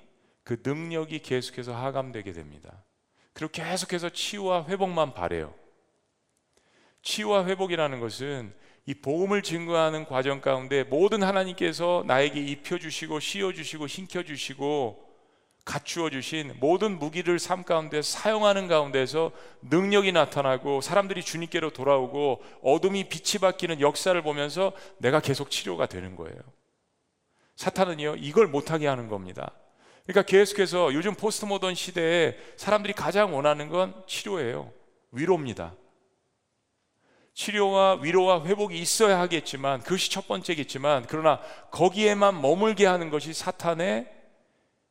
[0.44, 2.84] 그 능력이 계속해서 하감되게 됩니다.
[3.32, 5.54] 그리고 계속해서 치유와 회복만 바래요.
[7.02, 8.54] 치유와 회복이라는 것은
[8.86, 15.07] 이 복음을 증거하는 과정 가운데 모든 하나님께서 나에게 입혀 주시고 씌워 주시고 신켜 주시고
[15.68, 23.38] 갖추어 주신 모든 무기를 삶 가운데 사용하는 가운데서 능력이 나타나고 사람들이 주님께로 돌아오고 어둠이 빛이
[23.38, 26.38] 바뀌는 역사를 보면서 내가 계속 치료가 되는 거예요.
[27.56, 29.52] 사탄은요, 이걸 못하게 하는 겁니다.
[30.06, 34.72] 그러니까 계속해서 요즘 포스트 모던 시대에 사람들이 가장 원하는 건 치료예요.
[35.12, 35.74] 위로입니다.
[37.34, 41.40] 치료와 위로와 회복이 있어야 하겠지만 그것이 첫 번째겠지만 그러나
[41.70, 44.17] 거기에만 머물게 하는 것이 사탄의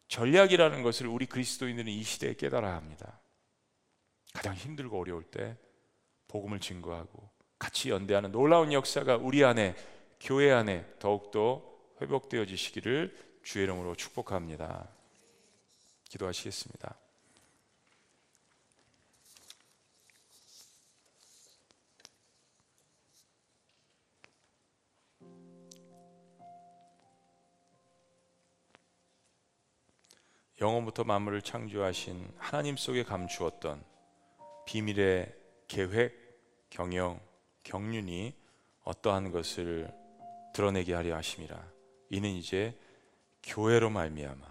[0.08, 3.20] 전략이라는 것을 우리 그리스도인들은 이 시대에 깨달아야 합니다.
[4.34, 5.58] 가장 힘들고 어려울 때
[6.28, 7.30] 복음을 증거하고
[7.60, 9.76] 같이 연대하는 놀라운 역사가 우리 안에
[10.20, 11.64] 교회 안에 더욱더
[12.02, 14.90] 회복되어지시기를 주의 이름으로 축복합니다.
[16.10, 17.07] 기도하시겠습니다.
[30.60, 33.84] 영원부터 만물을 창조하신 하나님 속에 감추었던
[34.66, 35.34] 비밀의
[35.68, 36.14] 계획,
[36.70, 37.20] 경영,
[37.64, 38.34] 경륜이
[38.84, 39.94] 어떠한 것을
[40.54, 41.64] 드러내게 하려 하심이라.
[42.10, 42.76] 이는 이제
[43.44, 44.46] 교회로 말미암아,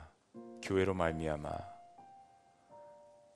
[0.62, 1.50] 교회로 말미암아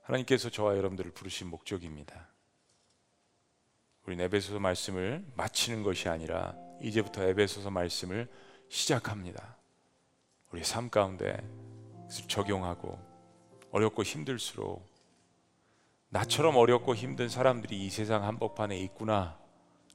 [0.02, 2.28] 하나님께서 저와 여러분들을 부르신 목적입니다.
[4.06, 8.28] 우리 에베소서 말씀을 마치는 것이 아니라 이제부터 에베소서 말씀을
[8.68, 9.56] 시작합니다.
[10.52, 11.36] 우리 삶 가운데
[12.10, 12.98] 적용하고
[13.70, 14.88] 어렵고 힘들수록
[16.08, 19.38] 나처럼 어렵고 힘든 사람들이 이 세상 한복판에 있구나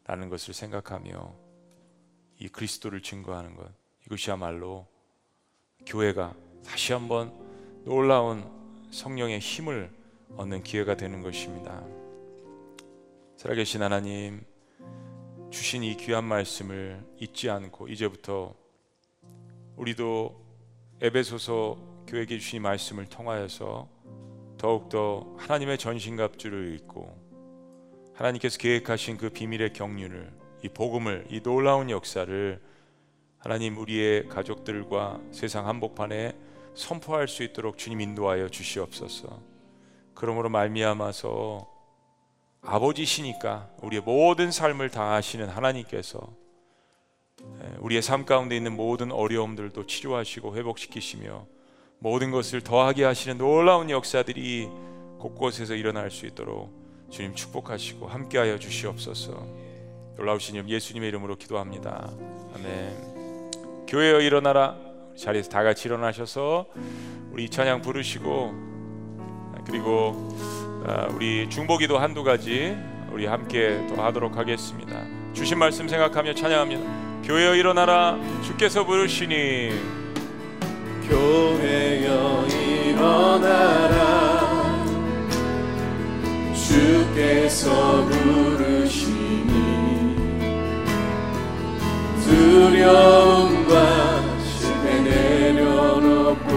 [0.06, 1.36] 라는 것을 생각하며
[2.40, 3.70] 이 그리스도를 증거하는 것
[4.06, 4.88] 이것이야말로
[5.86, 6.36] 교회가
[6.66, 7.34] 다시 한번
[7.84, 8.50] 놀라운
[8.92, 9.92] 성령의 힘을
[10.38, 11.84] 얻는 기회가 되는 것입니다.
[13.36, 14.46] 살아계신 하나님
[15.50, 18.56] 주신 이 귀한 말씀을 잊지 않고 이제부터
[19.76, 20.44] 우리도
[21.02, 23.88] 에베소서 교회에게 주신 말씀을 통하여서
[24.58, 27.14] 더욱더 하나님의 전신갑주를 입고
[28.14, 30.32] 하나님께서 계획하신 그 비밀의 경륜을
[30.64, 32.62] 이 복음을 이 놀라운 역사를
[33.38, 36.36] 하나님 우리의 가족들과 세상 한복판에
[36.74, 39.40] 선포할 수 있도록 주님 인도하여 주시옵소서.
[40.14, 41.70] 그러므로 말미암아서
[42.62, 46.34] 아버지시니까 우리의 모든 삶을 다 아시는 하나님께서
[47.42, 51.46] 예, 우리의 삶 가운데 있는 모든 어려움들도 치료하시고 회복시키시며
[52.00, 54.70] 모든 것을 더하게 하시는 놀라운 역사들이
[55.20, 56.72] 곳곳에서 일어날 수 있도록
[57.10, 59.46] 주님 축복하시고 함께하여 주시옵소서.
[60.18, 62.10] 놀라우신 이 예수님의 이름으로 기도합니다.
[62.56, 63.86] 아멘.
[63.88, 64.76] 교회여 일어나라.
[65.18, 66.66] 자리에서 다 같이 일어나셔서
[67.32, 68.54] 우리 찬양 부르시고
[69.66, 70.30] 그리고
[70.86, 72.76] 아, 우리 중보기도 한두 가지
[73.12, 75.06] 우리 함께 또 하도록 하겠습니다.
[75.34, 77.24] 주신 말씀 생각하며 찬양합니다.
[77.24, 80.05] 교회여 일어나라 주께서 부르시니
[81.10, 83.96] 교회여 일어나라
[86.54, 89.52] 주께서 부르시니
[92.24, 93.74] 두려움과
[94.44, 96.52] 실패 내려놓고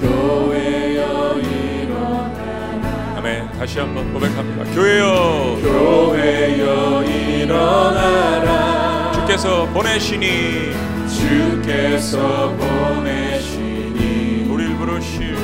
[0.00, 3.52] 교회여 일어나라 아멘.
[3.52, 4.64] 다시 한번 고백합니다.
[4.74, 8.50] 교회여 교회여 일어나라
[9.12, 10.70] 주께서 보내시니
[11.20, 15.36] 주께서 보내시니 우리를 부르실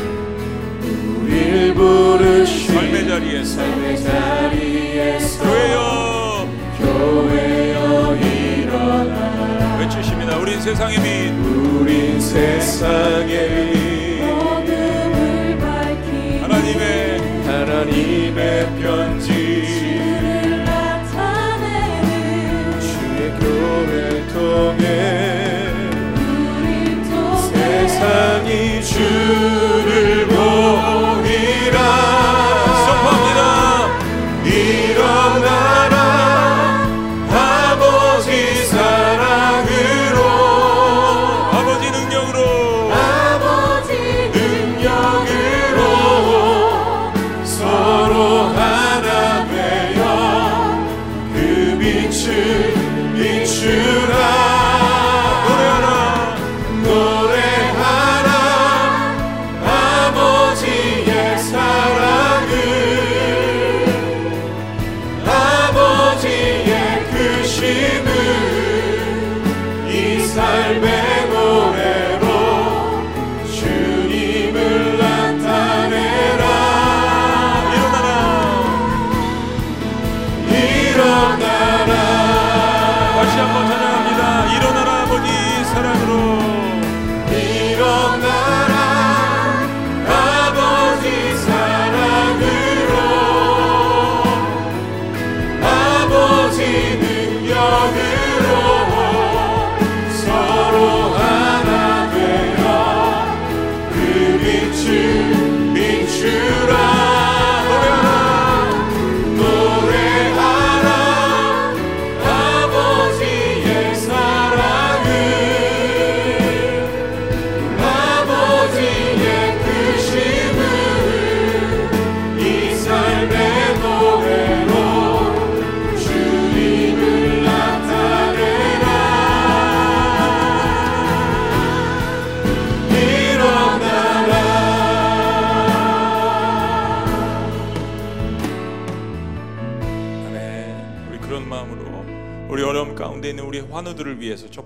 [1.20, 3.54] 우릴 부르신 삶의 자리에서.
[3.56, 6.48] 삶의 자리에서 교회여.
[6.78, 9.76] 교회여 일어나라.
[9.80, 10.38] 외치십니다.
[10.38, 11.30] 우린 세상의 빛.
[11.32, 14.22] 우린 세상의 빛.
[14.22, 19.28] 어둠을 밝히 하나님의 하나님의 편지.
[19.66, 22.10] 주를 나타내는
[22.80, 25.36] 주의 교회 통해
[27.97, 32.05] 세상이 주를 보이라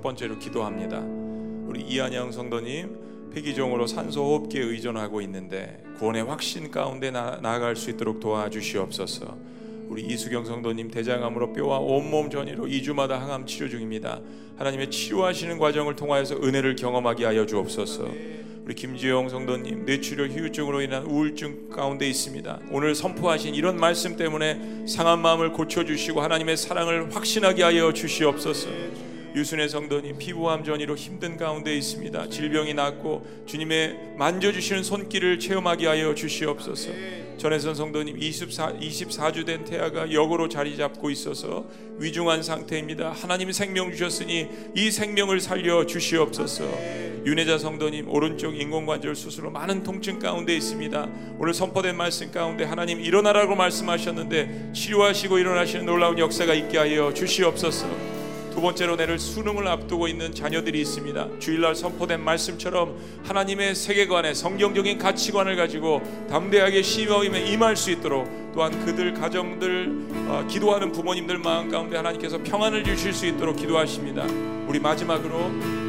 [0.01, 1.05] 첫 번째로 기도합니다.
[1.67, 8.19] 우리 이한영 성도님 폐기종으로 산소 호흡기에 의존하고 있는데 구원의 확신 가운데 나, 나아갈 수 있도록
[8.19, 9.37] 도와주시옵소서.
[9.89, 14.23] 우리 이수경 성도님 대장암으로 뼈와 온몸 전이로 2주마다 항암 치료 중입니다.
[14.57, 18.09] 하나님의 치료하시는 과정을 통하여서 은혜를 경험하게 하여 주옵소서.
[18.65, 22.61] 우리 김지영 성도님 뇌출혈 후유증으로 인한 우울증 가운데 있습니다.
[22.71, 29.10] 오늘 선포하신 이런 말씀 때문에 상한 마음을 고쳐 주시고 하나님의 사랑을 확신하게 하여 주시옵소서.
[29.35, 32.29] 유순의 성도님 피부암 전이로 힘든 가운데 있습니다.
[32.29, 36.91] 질병이 낫고 주님의 만져주시는 손길을 체험하게 하여 주시옵소서.
[37.39, 41.67] 전혜선 성도님 24, 24주 된 태아가 역으로 자리 잡고 있어서
[41.99, 43.13] 위중한 상태입니다.
[43.13, 46.65] 하나님 생명 주셨으니 이 생명을 살려 주시옵소서.
[47.25, 51.09] 윤혜자 성도님 오른쪽 인공관절 수술로 많은 통증 가운데 있습니다.
[51.39, 58.10] 오늘 선포된 말씀 가운데 하나님 일어나라고 말씀하셨는데 치료하시고 일어나시는 놀라운 역사가 있게 하여 주시옵소서.
[58.53, 61.39] 두 번째로 내를 수능을 앞두고 있는 자녀들이 있습니다.
[61.39, 69.15] 주일날 선포된 말씀처럼 하나님의 세계관에 성경적인 가치관을 가지고 담대하게 시험에 임할 수 있도록 또한 그들
[69.15, 69.93] 가정들
[70.29, 74.25] 어, 기도하는 부모님들 마음 가운데 하나님께서 평안을 주실 수 있도록 기도하십니다.
[74.67, 75.39] 우리 마지막으로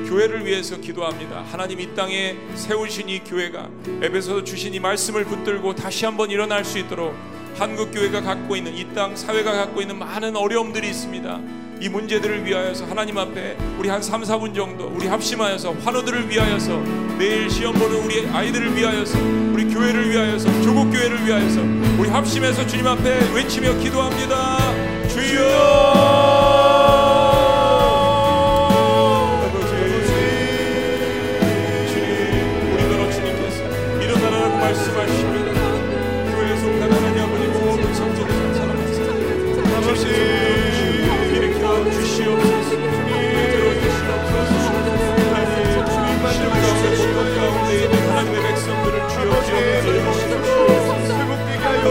[0.07, 1.43] 교회를 위해서 기도합니다.
[1.51, 3.70] 하나님 이 땅에 세우신 이 교회가
[4.01, 7.16] 에베소서 주신 이 말씀을 붙들고 다시 한번 일어날 수 있도록
[7.57, 11.41] 한국 교회가 갖고 있는 이 땅 사회가 갖고 있는 많은 어려움들이 있습니다.
[11.82, 16.78] 이 문제들을 위하여서 하나님 앞에 우리 한 3, 4분 정도 우리 합심하여서 환우들을 위하여서
[17.18, 19.18] 내일 시험 보는 우리 아이들을 위하여서
[19.52, 21.60] 우리 교회를 위하여서 조국 교회를 위하여서
[21.98, 24.60] 우리 합심해서 주님 앞에 외치며 기도합니다.
[25.08, 26.31] 주여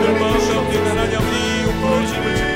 [0.00, 2.51] 그런 마음 가운데 하나님 아버지 부르심을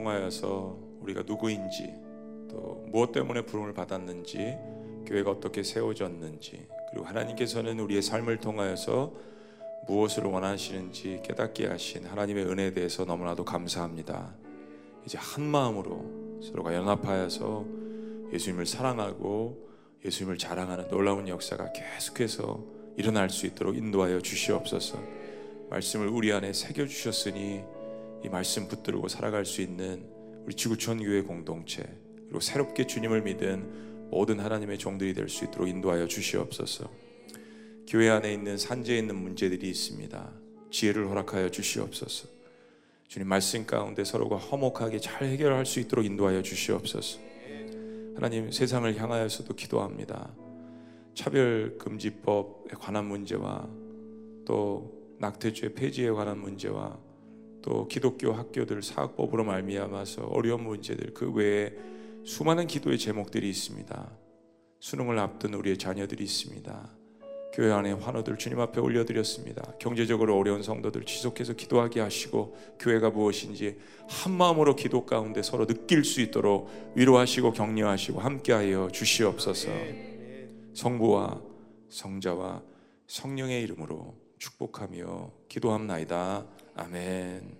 [0.00, 1.94] 통하여서 우리가 누구인지
[2.50, 4.56] 또 무엇 때문에 부름을 받았는지
[5.06, 9.12] 교회가 어떻게 세워졌는지 그리고 하나님께서는 우리의 삶을 통하여서
[9.86, 14.34] 무엇을 원하시는지 깨닫게 하신 하나님의 은혜에 대해서 너무나도 감사합니다.
[15.04, 17.64] 이제 한 마음으로 서로가 연합하여서
[18.32, 19.68] 예수님을 사랑하고
[20.04, 22.64] 예수님을 자랑하는 놀라운 역사가 계속해서
[22.96, 24.98] 일어날 수 있도록 인도하여 주시옵소서.
[25.70, 27.62] 말씀을 우리 안에 새겨 주셨으니
[28.24, 30.04] 이 말씀 붙들고 살아갈 수 있는
[30.44, 31.82] 우리 지구촌 교회 공동체
[32.24, 36.90] 그리고 새롭게 주님을 믿은 모든 하나님의 종들이 될 수 있도록 인도하여 주시옵소서.
[37.86, 40.32] 교회 안에 있는 산재에 있는 문제들이 있습니다.
[40.70, 42.28] 지혜를 허락하여 주시옵소서.
[43.08, 47.18] 주님 말씀 가운데 서로가 화목하게 잘 해결할 수 있도록 인도하여 주시옵소서.
[48.14, 50.30] 하나님 세상을 향하여서도 기도합니다.
[51.14, 53.68] 차별 금지법에 관한 문제와
[54.44, 56.98] 또 낙태죄 폐지에 관한 문제와
[57.62, 61.72] 또 기독교 학교들 사학법으로 말미암아서 어려운 문제들 그 외에
[62.24, 64.10] 수많은 기도의 제목들이 있습니다.
[64.78, 66.90] 수능을 앞둔 우리의 자녀들이 있습니다.
[67.52, 69.74] 교회 안에 환우들 주님 앞에 올려드렸습니다.
[69.78, 73.76] 경제적으로 어려운 성도들 지속해서 기도하게 하시고 교회가 무엇인지
[74.08, 79.68] 한 마음으로 기도 가운데 서로 느낄 수 있도록 위로하시고 격려하시고 함께하여 주시옵소서.
[80.74, 81.42] 성부와
[81.88, 82.62] 성자와
[83.08, 86.46] 성령의 이름으로 축복하며 기도합나이다.
[86.74, 87.59] 아멘.